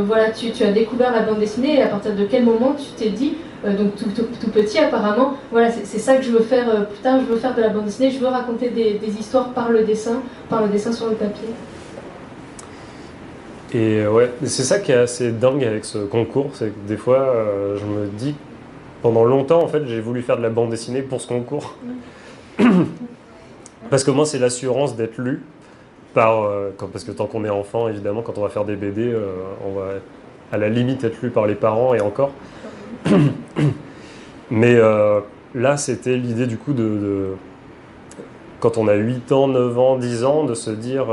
[0.00, 2.86] voilà, tu, tu, as découvert la bande dessinée et à partir de quel moment tu
[2.96, 6.98] t'es dit, donc tout, tout, petit apparemment, voilà, c'est ça que je veux faire plus
[7.02, 9.70] tard, je veux faire de la bande dessinée, je veux raconter des, des histoires par
[9.70, 11.50] le dessin, par le dessin sur le papier.
[13.74, 16.96] Et euh, ouais, c'est ça qui est assez dingue avec ce concours, c'est que des
[16.96, 18.36] fois, euh, je me dis,
[19.02, 21.74] pendant longtemps, en fait, j'ai voulu faire de la bande dessinée pour ce concours.
[23.90, 25.42] parce que moi, c'est l'assurance d'être lu
[26.14, 29.14] par, euh, parce que tant qu'on est enfant, évidemment, quand on va faire des BD,
[29.66, 29.94] on va
[30.52, 32.30] à la limite être lu par les parents et encore.
[34.50, 34.78] Mais
[35.54, 37.26] là, c'était l'idée du coup de, de,
[38.60, 41.06] quand on a 8 ans, 9 ans, 10 ans, de se dire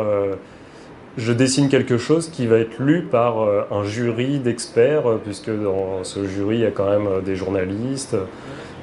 [1.18, 5.52] je dessine quelque chose qui va être lu par euh, un jury d'experts, euh, puisque
[5.52, 8.16] dans ce jury, il y a quand même euh, des journalistes.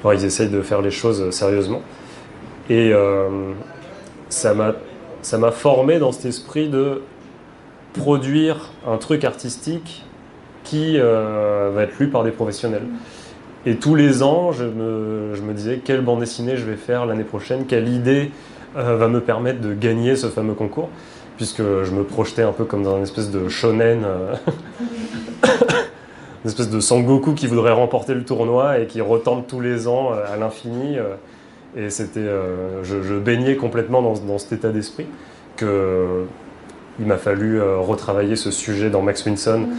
[0.05, 1.81] ils essayent de faire les choses sérieusement.
[2.69, 2.93] Et
[4.29, 7.01] ça m'a formé dans cet esprit de
[7.93, 10.05] produire un truc artistique
[10.63, 12.85] qui va être lu par des professionnels.
[13.65, 17.05] Et tous les ans, je me, je me disais quelle bande dessinée je vais faire
[17.05, 18.31] l'année prochaine, quelle idée
[18.73, 20.89] va me permettre de gagner ce fameux concours?
[21.41, 24.35] Puisque je me projetais un peu comme dans une espèce de shonen, euh,
[26.43, 30.13] une espèce de Sangoku qui voudrait remporter le tournoi et qui retente tous les ans
[30.13, 30.99] euh, à l'infini.
[30.99, 31.15] Euh,
[31.75, 32.27] et c'était,
[32.83, 35.07] je, baignais complètement dans, cet état d'esprit
[35.55, 36.25] que
[36.99, 39.69] il m'a fallu retravailler ce sujet dans Max Winson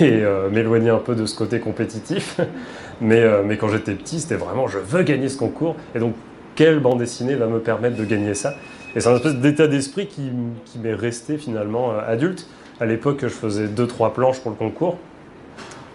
[0.00, 2.40] et, m'éloigner un peu de ce côté compétitif.
[3.00, 5.76] Mais, mais quand j'étais petit, c'était vraiment je veux gagner ce concours.
[5.94, 6.14] Et donc,
[6.56, 8.54] quelle bande dessinée va me permettre de gagner ça?
[8.94, 10.30] Et c'est un espèce d'état d'esprit qui,
[10.78, 12.46] m'est resté finalement euh, adulte.
[12.80, 14.98] À l'époque, je faisais 2-3 planches pour le concours.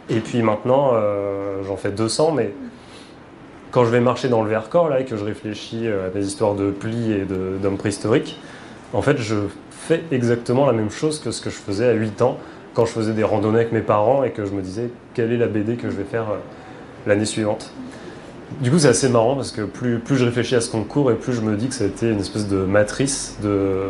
[0.10, 2.52] Et puis maintenant, euh, j'en fais 200, mais
[3.72, 6.28] quand je vais marcher dans le Vercors là, et que je réfléchis euh, à des
[6.28, 7.26] histoires de plis et
[7.62, 8.40] d'hommes préhistoriques,
[8.94, 9.36] en fait, je
[9.70, 12.38] fais exactement la même chose que ce que je faisais à 8 ans
[12.74, 15.38] quand je faisais des randonnées avec mes parents et que je me disais quelle est
[15.38, 16.26] la BD que je vais faire
[17.08, 17.72] l'année suivante.
[18.62, 21.16] Du coup, c'est assez marrant parce que plus, plus je réfléchis à ce concours et
[21.16, 23.84] plus je me dis que ça a été une espèce de matrice de,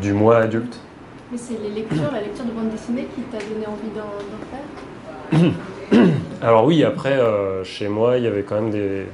[0.00, 0.78] du moi adulte.
[1.30, 5.52] Mais c'est les lectures, la lecture de bande dessinée qui t'a donné envie d'en faire
[6.42, 9.06] Alors oui, après, euh, chez moi, il y avait quand même des,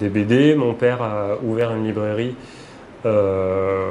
[0.00, 0.54] des, BD.
[0.54, 2.34] Mon père a ouvert une librairie
[3.06, 3.90] euh,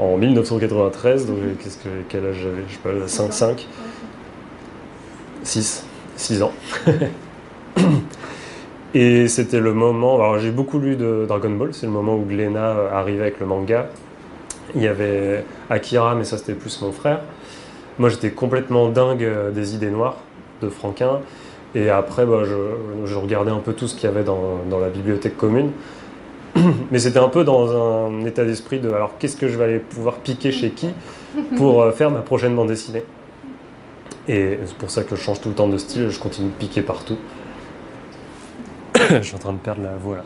[0.00, 1.26] en 1993.
[1.26, 2.62] Donc, qu'est-ce que, quel âge j'avais?
[2.68, 3.68] Je sais pas, 5, 5
[5.42, 5.84] 6,
[6.16, 6.52] 6 ans.
[8.92, 10.16] Et c'était le moment.
[10.16, 13.46] Alors j'ai beaucoup lu de Dragon Ball, c'est le moment où Glenna arrivait avec le
[13.46, 13.88] manga.
[14.74, 17.20] Il y avait Akira, mais ça c'était plus mon frère.
[17.98, 20.16] Moi j'étais complètement dingue euh, des idées noires
[20.60, 21.20] de Franquin.
[21.76, 24.88] Et après, bah, je, regardais un peu tout ce qu'il y avait dans, dans, la
[24.88, 25.70] bibliothèque commune.
[26.90, 29.78] Mais c'était un peu dans un état d'esprit de alors qu'est-ce que je vais aller
[29.78, 30.88] pouvoir piquer chez qui
[31.56, 33.04] pour euh, faire ma prochaine bande dessinée?
[34.26, 36.54] Et c'est pour ça que je change tout le temps de style, je continue de
[36.54, 37.16] piquer partout.
[39.10, 40.24] je suis en train de perdre la voix là.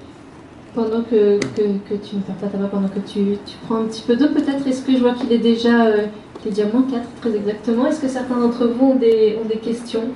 [0.75, 3.85] Pendant que, que, tu ne perds pas ta voix, pendant que tu, tu prends un
[3.85, 6.07] petit peu d'eau, peut-être, est-ce que je vois qu'il est déjà, euh,
[6.45, 7.87] est déjà moins 4 très exactement?
[7.87, 10.09] Est-ce que certains d'entre vous ont des, ont des questions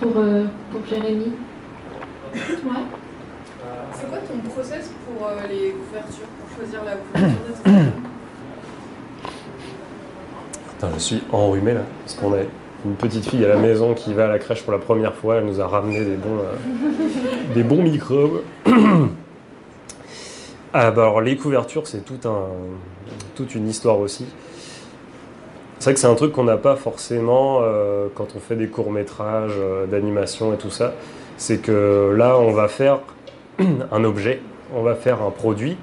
[0.00, 1.32] pour, euh, pour Jérémy?
[2.34, 2.40] Ouais.
[3.92, 7.70] C'est quoi ton process pour euh, les couvertures, pour choisir la couverture des
[10.78, 12.38] Attends, je suis enrhumé là, parce qu'on a
[12.84, 15.36] une petite fille à la maison qui va à la crèche pour la première fois,
[15.36, 16.40] elle nous a ramené des bons,
[17.62, 18.42] bons microbes.
[20.72, 24.26] ah bah alors les couvertures, c'est toute une histoire aussi.
[25.84, 28.68] C'est vrai que c'est un truc qu'on n'a pas forcément euh, quand on fait des
[28.68, 30.94] courts-métrages euh, d'animation et tout ça.
[31.36, 33.00] C'est que là, on va faire
[33.58, 34.40] un objet,
[34.74, 35.76] on va faire un produit.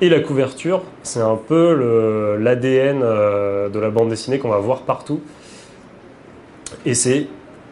[0.00, 4.80] Et la couverture, c'est un peu l'ADN euh, de la bande dessinée qu'on va voir
[4.80, 5.20] partout.
[6.84, 7.26] Et c'est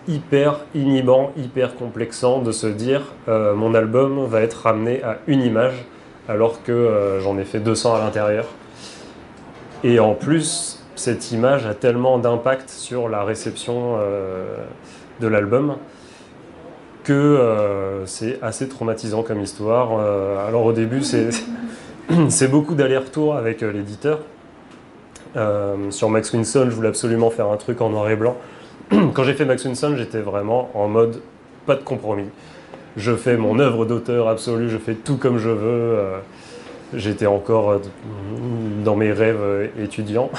[0.09, 5.43] hyper inhibant, hyper complexant de se dire euh, mon album va être ramené à une
[5.43, 5.85] image
[6.29, 8.47] alors que euh, j'en ai fait 200 à l'intérieur.
[9.85, 14.57] Et en plus, cette image a tellement d'impact sur la réception euh,
[15.21, 15.77] de l'album
[17.05, 20.01] que c'est assez traumatisant comme histoire.
[20.45, 21.31] alors au début, c'est
[22.51, 24.19] beaucoup d'aller-retour avec l'éditeur.
[25.91, 28.37] sur Max Winson, je voulais absolument faire un truc en noir et blanc.
[29.15, 31.21] quand j'ai fait Max Winson, j'étais vraiment en mode
[31.67, 32.29] pas de compromis.
[32.97, 35.99] Je fais mon œuvre d'auteur absolue, je fais tout comme je veux.
[35.99, 36.19] Euh,
[36.95, 37.79] j'étais encore euh,
[38.85, 40.31] dans mes rêves euh, étudiants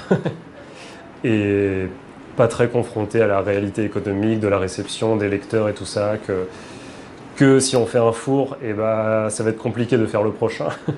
[1.24, 1.88] et
[2.36, 6.18] pas très confronté à la réalité économique, de la réception des lecteurs et tout ça.
[6.26, 6.48] Que,
[7.36, 10.32] que si on fait un four, eh ben, ça va être compliqué de faire le
[10.32, 10.70] prochain.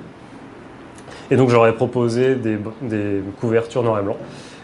[1.32, 4.18] Et donc j'aurais proposé des, des, couvertures noir et blanc.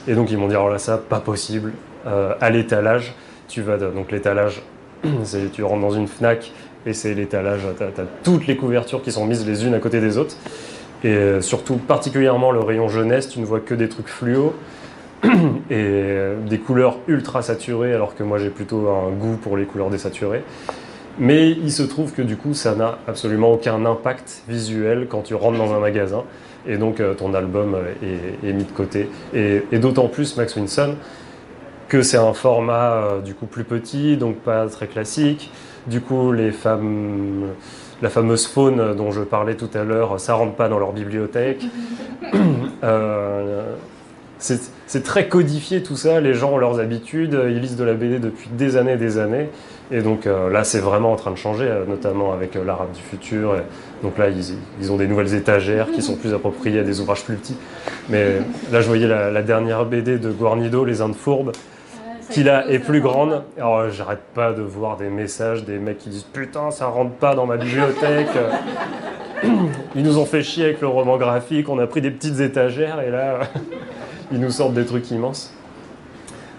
[0.07, 1.73] Et donc ils m'ont dit, alors là, ça, pas possible.
[2.07, 3.15] Euh, à l'étalage.
[3.47, 4.61] Tu vas donc l'étalage,
[5.53, 6.51] tu rentres dans une Fnac
[6.85, 7.61] et c'est l'étalage.
[7.77, 10.35] Tu as, toutes les couvertures qui sont mises les unes à côté des autres.
[11.03, 14.53] Et euh, surtout, particulièrement le rayon jeunesse, tu ne vois que des trucs fluo
[15.23, 15.29] et
[15.71, 19.89] euh, des couleurs ultra saturées, alors que moi j'ai plutôt un goût pour les couleurs
[19.89, 20.43] désaturées.
[21.17, 25.33] Mais il se trouve que du coup, ça n'a absolument aucun impact visuel quand tu
[25.33, 26.23] rentres dans un magasin.
[26.67, 29.07] Et donc, ton album est, mis de côté.
[29.33, 30.95] Et, et d'autant plus, Max Winson,
[31.87, 35.51] que c'est un format euh, du coup plus petit, donc pas très classique.
[35.87, 37.49] Du coup, les femmes,
[38.01, 41.63] la fameuse faune dont je parlais tout à l'heure, ça rentre pas dans leur bibliothèque.
[42.83, 43.75] euh,
[44.37, 48.19] c'est très codifié tout ça, les gens ont leurs habitudes, ils lisent de la BD
[48.19, 49.49] depuis des années et des années.
[49.91, 53.55] Et donc euh, là, c'est vraiment en train de changer, notamment avec l'arabe du futur.
[54.03, 57.23] donc là, ils, ils, ont des nouvelles étagères qui sont plus appropriées à des ouvrages
[57.23, 57.57] plus petits.
[58.09, 58.39] Mais
[58.71, 61.51] là, je voyais la, la dernière BD de Guarnido, Les Indes fourbes
[62.29, 63.43] qui là est plus grande.
[63.57, 67.35] Alors j'arrête pas de voir des messages des mecs qui disent putain ça rentre pas
[67.35, 68.29] dans ma bibliothèque.
[69.95, 73.01] Ils nous ont fait chier avec le roman graphique, on a pris des petites étagères
[73.01, 73.39] et là
[74.31, 75.53] ils nous sortent des trucs immenses.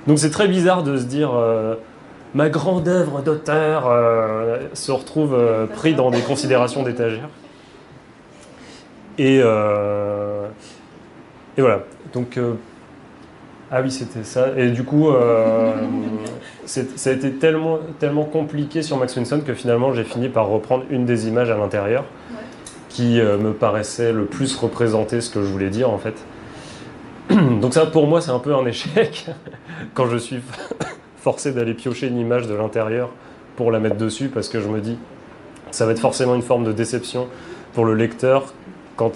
[0.06, 1.74] Donc c'est très bizarre de se dire euh,
[2.34, 7.28] ma grande œuvre d'auteur euh, se retrouve euh, pris dans des considérations d'étagères.
[9.18, 9.42] Et, et
[11.58, 11.80] voilà.
[12.12, 12.38] Donc
[13.70, 14.50] ah oui, c'était ça.
[14.56, 15.72] Et du coup, euh,
[16.66, 20.84] ça a été tellement, tellement compliqué sur Max Winson que finalement j'ai fini par reprendre
[20.90, 22.04] une des images à l'intérieur
[22.88, 26.14] qui euh, me paraissait le plus représenter ce que je voulais dire en fait.
[27.60, 29.26] Donc ça pour moi c'est un peu un échec
[29.94, 30.40] quand je suis
[31.18, 33.10] forcé d'aller piocher une image de l'intérieur
[33.56, 34.96] pour la mettre dessus parce que je me dis
[35.72, 37.26] ça va être forcément une forme de déception
[37.74, 38.54] pour le lecteur
[38.94, 39.12] quand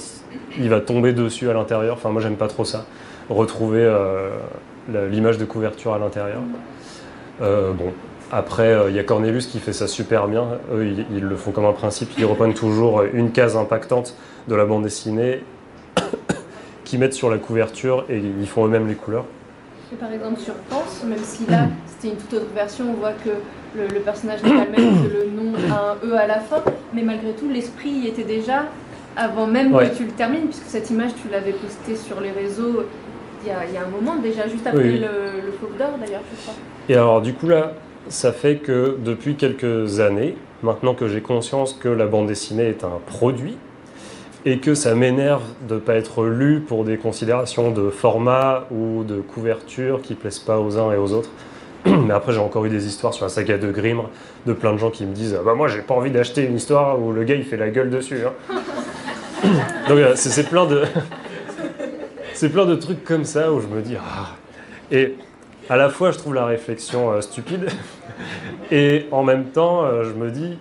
[0.59, 1.95] il va tomber dessus à l'intérieur.
[1.95, 2.85] Enfin moi j'aime pas trop ça
[3.31, 4.31] retrouver euh,
[4.89, 6.41] l'image de couverture à l'intérieur.
[7.41, 7.93] Euh, bon,
[8.33, 10.47] après, il y a Cornelius qui fait ça super bien.
[10.73, 12.11] Eux, ils, le font comme un principe.
[12.19, 14.17] Ils reprennent toujours une case impactante
[14.49, 15.43] de la bande dessinée
[16.85, 19.25] qu'ils mettent sur la couverture et ils font eux-mêmes les couleurs.
[19.99, 23.31] par exemple sur Pense, même si là c'était une toute autre version, on voit que
[23.77, 26.63] le, personnage n'est pas le même, que le nom a un E à la fin,
[26.93, 28.65] mais malgré tout l'esprit y était déjà
[29.17, 32.85] avant même que tu le termines, puisque cette image tu l'avais postée sur les réseaux
[33.43, 36.55] il y, a, un moment déjà, juste après le, le Fauve d'Or d'ailleurs, je crois.
[36.91, 37.73] Et alors du coup là,
[38.09, 42.85] ça fait que depuis quelques années, maintenant que j'ai conscience que la bande dessinée est
[42.85, 43.57] un produit,
[44.45, 49.05] et que ça m'énerve de ne pas être lu pour des considérations de format ou
[49.05, 51.31] de couverture qui plaisent pas aux uns et aux autres.
[51.87, 54.03] Mais après, j'ai encore eu des histoires sur la saga de Grimm
[54.47, 57.01] de plein de gens qui me disent Bah, moi, j'ai pas envie d'acheter une histoire
[57.01, 58.21] où le gars il fait la gueule dessus.
[58.27, 58.55] Hein.
[59.89, 60.85] Donc, euh, c'est plein de.
[62.35, 64.37] c'est plein de trucs comme ça où je me dis ah.
[64.91, 65.17] Et
[65.69, 67.69] à la fois, je trouve la réflexion euh, stupide,
[68.71, 70.59] et en même temps, euh, je me dis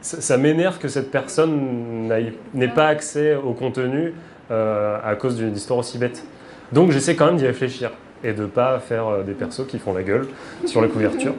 [0.00, 2.08] ça, m'énerve que cette personne
[2.54, 4.14] n'ait pas accès au contenu
[4.50, 6.24] à cause d'une histoire aussi bête.
[6.72, 7.92] Donc j'essaie quand même d'y réfléchir
[8.24, 10.26] et de pas faire des persos qui font la gueule
[10.66, 11.34] sur la couverture.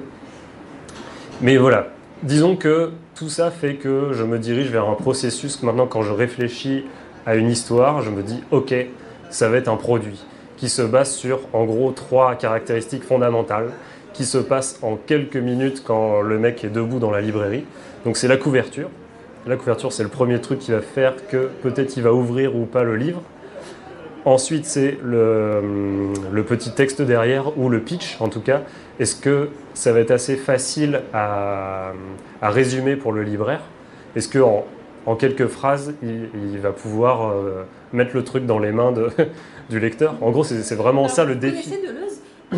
[1.42, 1.88] Mais voilà,
[2.24, 6.02] disons que tout ça fait que je me dirige vers un processus que maintenant quand
[6.02, 6.86] je réfléchis
[7.26, 8.74] à une histoire, je me dis ok,
[9.30, 10.24] ça va être un produit
[10.58, 13.70] qui se base sur en gros trois caractéristiques fondamentales
[14.14, 17.66] qui se passent en quelques minutes quand le mec est debout dans la librairie.
[18.06, 18.90] Donc c'est la couverture.
[19.46, 22.66] La couverture, c'est le premier truc qui va faire que peut-être il va ouvrir ou
[22.66, 23.22] pas le livre.
[24.26, 28.62] Ensuite, c'est le, petit texte derrière, ou le pitch en tout cas.
[29.00, 31.92] Est-ce que ça va être assez facile à,
[32.42, 33.62] résumer pour le libraire?
[34.16, 34.66] Est-ce qu'en
[35.06, 38.94] en, quelques phrases, il, va pouvoir euh, mettre le truc dans les mains
[39.70, 40.16] du lecteur?
[40.22, 41.72] En gros, c'est vraiment ça le défi.
[41.72, 42.58] De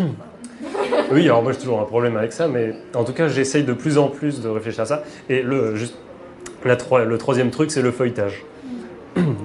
[1.12, 3.72] oui, alors moi j'ai toujours un problème avec ça, mais en tout cas j'essaye de
[3.72, 5.04] plus en plus de réfléchir à ça.
[5.28, 5.96] Et le, juste,
[6.64, 8.44] la, le troisième truc, c'est le feuilletage.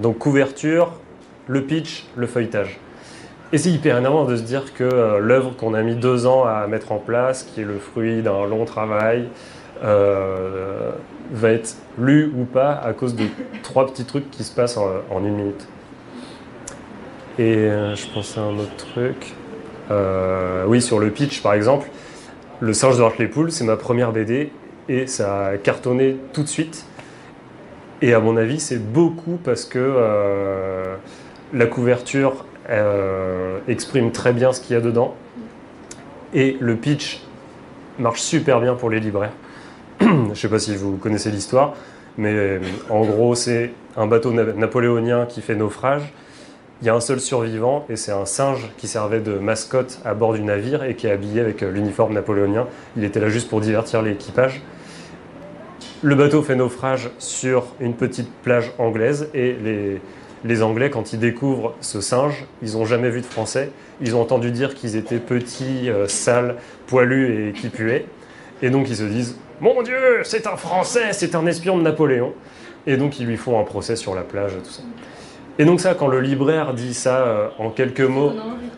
[0.02, 1.00] Donc couverture,
[1.52, 2.80] le pitch, le feuilletage.
[3.52, 6.46] Et c'est hyper énervant de se dire que euh, l'œuvre qu'on a mis deux ans
[6.46, 9.28] à mettre en place, qui est le fruit d'un long travail,
[9.84, 10.92] euh,
[11.34, 13.26] va être lue ou pas à cause de
[13.64, 15.68] trois petits trucs qui se passent en, une minute.
[17.38, 19.34] Et euh, je pensais à un autre truc.
[20.68, 21.90] Oui, sur le pitch, par exemple,
[22.62, 24.52] Le singe de poules, c'est ma première BD
[24.88, 26.86] et ça a cartonné tout de suite.
[28.02, 29.80] Et à mon avis, c'est beaucoup parce que
[31.54, 35.16] la couverture euh, exprime très bien ce qu'il y a dedans
[36.34, 37.22] et le pitch
[38.00, 39.34] marche super bien pour les libraires.
[40.00, 41.74] Je ne sais pas si vous connaissez l'histoire,
[42.18, 46.14] mais en gros, c'est un bateau napoléonien qui fait naufrage
[46.82, 50.16] il y a un seul survivant et c'est un singe qui servait de mascotte à
[50.16, 52.68] bord du navire et qui est habillé avec euh, l'uniforme napoléonien.
[52.98, 54.62] Il était là juste pour divertir l'équipage.
[56.02, 60.02] Le bateau fait naufrage sur une petite plage anglaise et les,
[60.44, 63.72] les Anglais, quand ils découvrent ce singe, ils n'ont jamais vu de Français.
[64.02, 66.56] Ils ont entendu dire qu'ils étaient petits, euh, sales,
[66.88, 68.06] poilus et qui puaient.
[68.62, 72.34] Et donc ils se disent Mon Dieu, c'est un Français, c'est un espion de Napoléon.
[72.88, 74.84] Et donc ils lui font un procès sur la plage, tout ça.
[75.60, 78.32] Et donc ça, quand le libraire dit ça euh, en quelques mots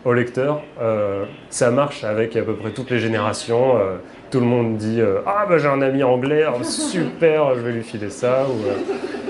[0.04, 3.78] au lecteur, euh, ça marche avec à peu près toutes les générations.
[3.78, 3.96] Euh,
[4.30, 7.84] tout le monde dit Ah bah j'ai un ami anglais, oh, super, je vais lui
[7.84, 8.46] filer ça.
[8.48, 8.54] Ou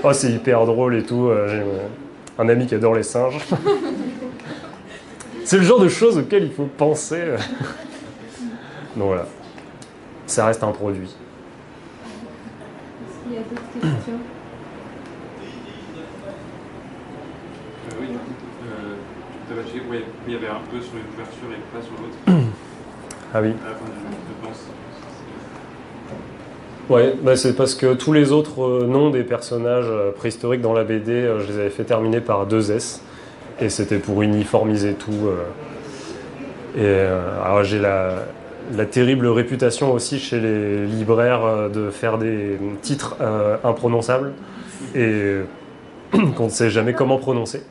[0.03, 1.29] Oh c'est hyper drôle et tout,
[2.37, 3.37] un ami qui adore les singes.
[5.43, 7.23] c'est le genre de choses auxquelles il faut penser.
[8.95, 9.27] donc voilà,
[10.25, 11.15] ça reste un produit.
[13.07, 14.19] Est-ce qu'il y a d'autres questions
[19.89, 22.17] oui, il y avait un peu sur une couverture et pas sur l'autre.
[23.33, 23.53] Ah oui.
[26.89, 30.73] Ouais, bah c'est parce que tous les autres euh, noms des personnages euh, préhistoriques dans
[30.73, 33.01] la BD, euh, je les avais fait terminer par deux S.
[33.59, 35.29] Et c'était pour uniformiser tout.
[36.77, 38.25] Et alors j'ai la,
[38.75, 43.15] la, terrible réputation aussi chez les libraires de faire des titres
[43.63, 44.33] imprononçables
[44.93, 45.37] et
[46.35, 47.61] qu'on ne sait jamais comment prononcer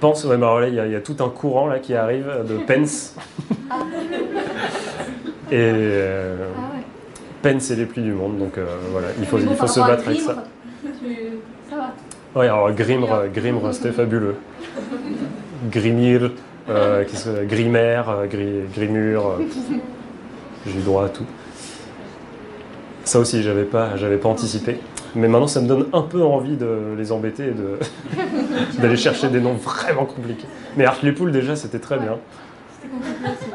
[0.00, 3.14] pense, ouais, bah, il y, a tout un courant là qui arrive de Pence.
[5.50, 6.36] Et euh,
[7.42, 10.06] Pence et les pluies du monde, donc euh, voilà, il faut, il faut se battre
[10.08, 10.44] avec ça.
[11.70, 11.94] Ça va
[12.34, 14.34] Oui, alors Grimre, Grimre c'était fabuleux.
[15.70, 16.32] Grimir,
[16.68, 17.04] euh,
[17.46, 18.24] Grimaire,
[18.74, 19.38] Grimure,
[20.66, 21.24] j'ai eu droit à tout.
[23.04, 24.78] Ça aussi, j'avais pas, j'avais pas anticipé.
[25.14, 27.78] Mais maintenant, ça me donne un peu envie de les embêter et de-
[28.80, 30.46] d'aller chercher des noms vraiment compliqués.
[30.76, 32.18] Mais Arc les poules, déjà, c'était très bien.
[32.74, 33.50] C'était compliqué aussi.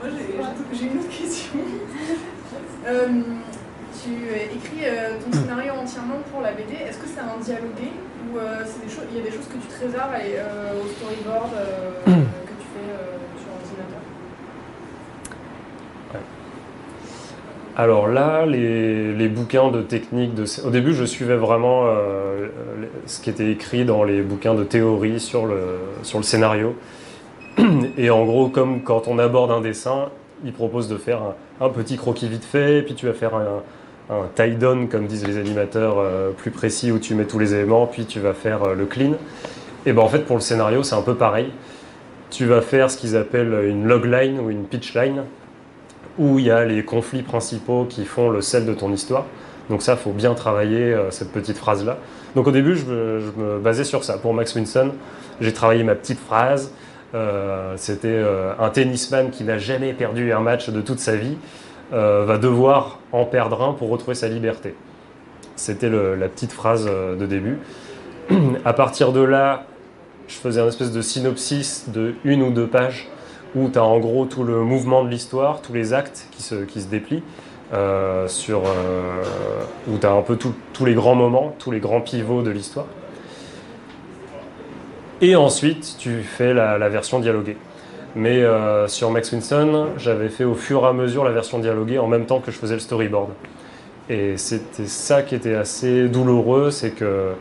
[0.00, 0.16] Moi, j'ai-
[0.72, 1.21] j'ai j'ai une autre question.
[2.86, 3.08] Euh,
[4.02, 4.10] tu
[4.56, 6.74] écris euh, ton scénario entièrement pour la BD.
[6.74, 7.92] Est-ce que c'est un dialogué
[8.32, 8.64] ou euh,
[9.10, 10.14] il y a des choses que tu te réserves
[10.82, 12.90] au storyboard euh, que tu fais
[13.38, 14.00] sur ordinateur?
[17.76, 22.48] Alors là, les, les bouquins de technique, de, au début, je suivais vraiment euh,
[23.06, 26.74] ce qui était écrit dans les bouquins de théorie sur le, sur le scénario.
[27.96, 30.10] Et en gros, comme quand on aborde un dessin,
[30.44, 33.62] il propose de faire un, un petit croquis vite fait, puis tu vas faire un,
[34.34, 38.04] tie-down, comme disent les animateurs, euh, plus précis, où tu mets tous les éléments, puis
[38.04, 39.12] tu vas faire euh, le clean.
[39.86, 41.50] Et ben en fait, pour le scénario, c'est un peu pareil.
[42.30, 45.22] Tu vas faire ce qu'ils appellent une logline ou une pitch line
[46.18, 49.24] où il y a les conflits principaux qui font le sel de ton histoire.
[49.70, 51.98] Donc ça, faut bien travailler euh, cette petite phrase-là.
[52.34, 54.18] Donc au début, je me basais sur ça.
[54.18, 54.92] Pour Max Winson,
[55.40, 56.72] j'ai travaillé ma petite phrase.
[57.14, 61.36] Euh, C'était euh, un tennisman qui n'a jamais perdu un match de toute sa vie
[61.92, 64.74] euh, va devoir en perdre un pour retrouver sa liberté.
[65.56, 67.58] C'était la petite phrase de début.
[68.64, 69.66] à partir de là,
[70.26, 73.08] je faisais un espèce de synopsis de une ou deux pages
[73.54, 76.64] où tu as en gros tout le mouvement de l'histoire, tous les actes qui se,
[76.64, 77.22] qui se déplient,
[78.26, 78.62] sur,
[79.88, 82.86] où tu as un peu tous les grands moments, tous les grands pivots de l'histoire.
[85.24, 87.56] Et ensuite, tu fais la, version dialoguée.
[88.16, 92.00] Mais euh, sur Max Winson, j'avais fait au fur et à mesure la version dialoguée
[92.00, 93.30] en même temps que je faisais le storyboard.
[94.10, 97.34] Et c'était ça qui était assez douloureux, c'est que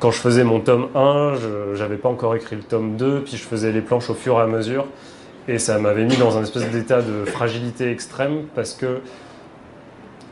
[0.00, 1.34] quand je faisais mon tome 1,
[1.74, 4.36] je n'avais pas encore écrit le tome 2, puis je faisais les planches au fur
[4.40, 4.84] et à mesure.
[5.46, 8.98] Et ça m'avait mis dans un espèce d'état de fragilité extrême parce que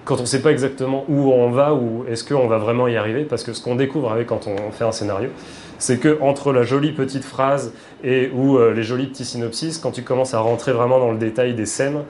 [0.05, 2.97] quand on ne sait pas exactement où on va ou est-ce qu'on va vraiment y
[2.97, 5.31] arriver, parce que ce qu'on découvre avec quand on fait un scénario,
[5.79, 7.73] c'est que entre la jolie petite phrase
[8.03, 11.19] et ou euh, les jolis petits synopsis, quand tu commences à rentrer vraiment dans le
[11.19, 12.03] détail des scènes,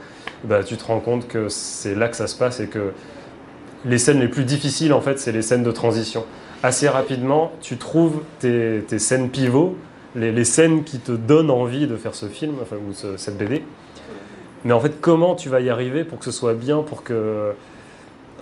[0.45, 2.93] bah, tu te rends compte que c'est là que ça se passe et que
[3.85, 6.25] les scènes les plus difficiles en fait, c'est les scènes de transition.
[6.63, 9.77] Assez rapidement, tu trouves tes, scènes pivots,
[10.15, 13.63] les, scènes qui te donnent envie de faire ce film, enfin, ou ce- cette BD.
[14.65, 17.53] Mais en fait, comment tu vas y arriver pour que ce soit bien, pour que...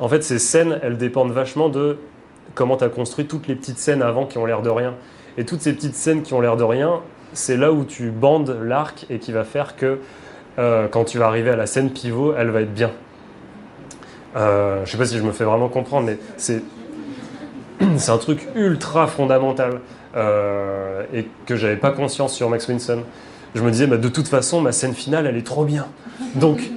[0.00, 1.98] En fait, ces scènes, elles dépendent vachement de
[2.54, 4.94] comment tu as construit toutes les petites scènes avant qui ont l'air de rien.
[5.36, 7.00] Et toutes ces petites scènes qui ont l'air de rien,
[7.32, 9.98] c'est là où tu bandes l'arc et qui va faire que
[10.58, 12.90] euh, quand tu vas arriver à la scène pivot, elle va être bien.
[14.36, 16.62] Euh, je sais pas si je me fais vraiment comprendre, mais c'est
[18.08, 19.80] un truc ultra fondamental
[20.16, 23.02] euh, et que j'avais pas conscience sur Max Winson.
[23.54, 25.86] Je me disais, bah, de toute façon, ma scène finale, elle est trop bien.
[26.34, 26.70] Donc,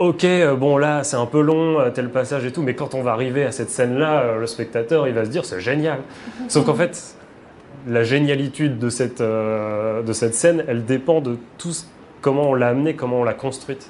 [0.00, 3.02] ok, euh, bon là, c'est un peu long, tel passage et tout, mais quand on
[3.02, 6.00] va arriver à cette scène-là, le spectateur, il va se dire, c'est génial.
[6.48, 7.16] Sauf qu'en fait,
[7.86, 8.04] la
[8.88, 11.72] cette, euh, de cette scène, elle dépend de tout
[12.20, 13.88] comment on l'a amenée, comment on l'a construite.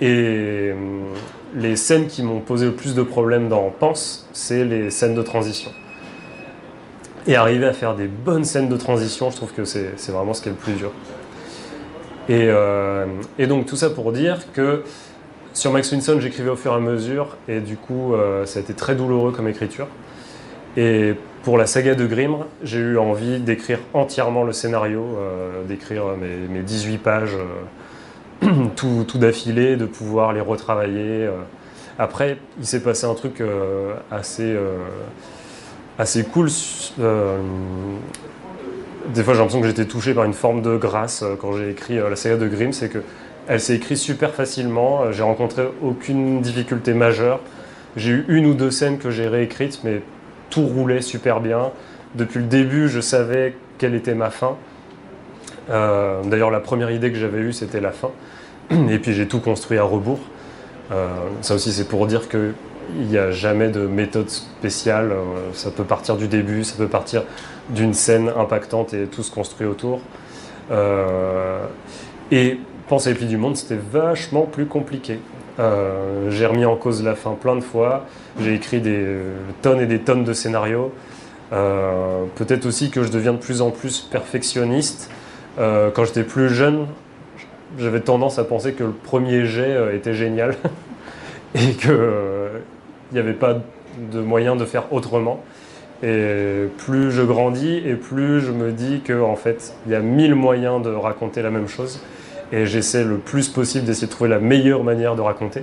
[0.00, 1.06] Et hum,
[1.54, 5.22] les scènes qui m'ont posé le plus de problèmes dans Pense, c'est les scènes de
[5.22, 5.72] transition.
[7.26, 10.42] Et arriver à faire des bonnes scènes de transition, je trouve que c'est vraiment ce
[10.42, 10.92] qui est le plus dur.
[12.28, 13.06] Et, euh,
[13.38, 14.84] et donc tout ça pour dire que
[15.52, 18.62] sur Max Winson, j'écrivais au fur et à mesure, et du coup, euh, ça a
[18.62, 19.88] été très douloureux comme écriture.
[21.42, 26.36] Pour la saga de Grimm, j'ai eu envie d'écrire entièrement le scénario, euh, d'écrire mes,
[26.48, 27.36] mes 18 pages,
[28.44, 31.26] euh, tout, d'affilée, de pouvoir les retravailler.
[31.26, 31.36] euh.
[31.98, 33.42] Après, il s'est passé un truc
[34.10, 34.56] assez,
[35.98, 36.48] assez cool.
[39.14, 41.96] des fois, j'ai l'impression que j'étais touché par une forme de grâce quand j'ai écrit
[41.96, 43.02] la saga de Grimm, c'est que
[43.48, 45.12] elle s'est écrite super facilement.
[45.12, 47.40] J'ai rencontré aucune difficulté majeure.
[47.96, 50.00] J'ai eu une ou deux scènes que j'ai réécrites, mais
[50.50, 51.70] tout roulait super bien.
[52.14, 54.56] Depuis le début, je savais quelle était ma fin.
[55.70, 58.10] Euh, D'ailleurs, la première idée que j'avais eue, c'était la fin.
[58.90, 60.20] Et puis j'ai tout construit à rebours.
[60.92, 61.06] Euh,
[61.40, 62.54] ça aussi, c'est pour dire qu'il
[62.98, 65.12] n'y a jamais de méthode spéciale.
[65.12, 67.22] Euh, ça peut partir du début, ça peut partir
[67.68, 70.00] d'une scène impactante et tout se construit autour.
[72.32, 72.58] Et
[72.90, 75.20] Penser les plis du monde, c'était vachement plus compliqué.
[75.60, 78.06] Euh, j'ai remis en cause la fin plein de fois.
[78.40, 80.92] J'ai écrit des euh, tonnes et des tonnes de scénarios.
[81.52, 85.10] Euh, Peut-être aussi que je deviens de plus en plus perfectionniste.
[85.58, 86.86] Quand j'étais plus jeune,
[87.76, 90.56] j'avais tendance à penser que le premier jet était génial
[91.54, 91.92] et qu'il
[93.12, 93.58] n'y avait pas
[94.10, 95.44] de moyen de faire autrement.
[96.02, 100.00] Et plus je grandis et plus je me dis qu'en en fait, il y a
[100.00, 102.00] mille moyens de raconter la même chose.
[102.52, 105.62] Et j'essaie le plus possible d'essayer de trouver la meilleure manière de raconter.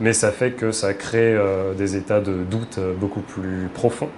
[0.00, 4.08] mais ça fait que ça crée euh, des états de doute euh, beaucoup plus profonds.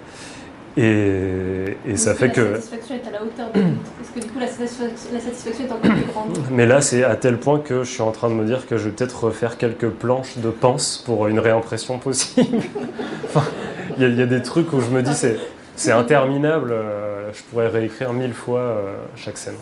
[0.77, 2.55] Et, et ça fait La que.
[2.55, 3.61] satisfaction est à la hauteur de.
[3.61, 7.05] Est-ce que du coup la satisfaction, la satisfaction est encore plus grande Mais là, c'est
[7.05, 9.25] à tel point que je suis en train de me dire que je vais peut-être
[9.25, 12.59] refaire quelques planches de pense pour une réimpression possible.
[13.25, 13.45] Enfin,
[13.99, 15.37] il y, a- il y a des trucs où je me dis c'est
[15.77, 16.71] c'est interminable.
[16.73, 19.55] euh, je pourrais réécrire mille fois euh, chaque scène.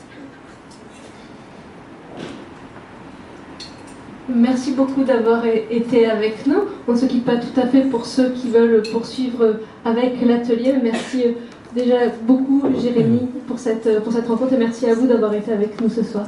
[4.35, 6.63] Merci beaucoup d'avoir été avec nous.
[6.87, 10.75] On ne se quitte pas tout à fait pour ceux qui veulent poursuivre avec l'atelier.
[10.83, 11.33] Merci euh,
[11.75, 15.81] déjà beaucoup Jérémy pour cette, pour cette rencontre et merci à vous d'avoir été avec
[15.81, 16.27] nous ce soir.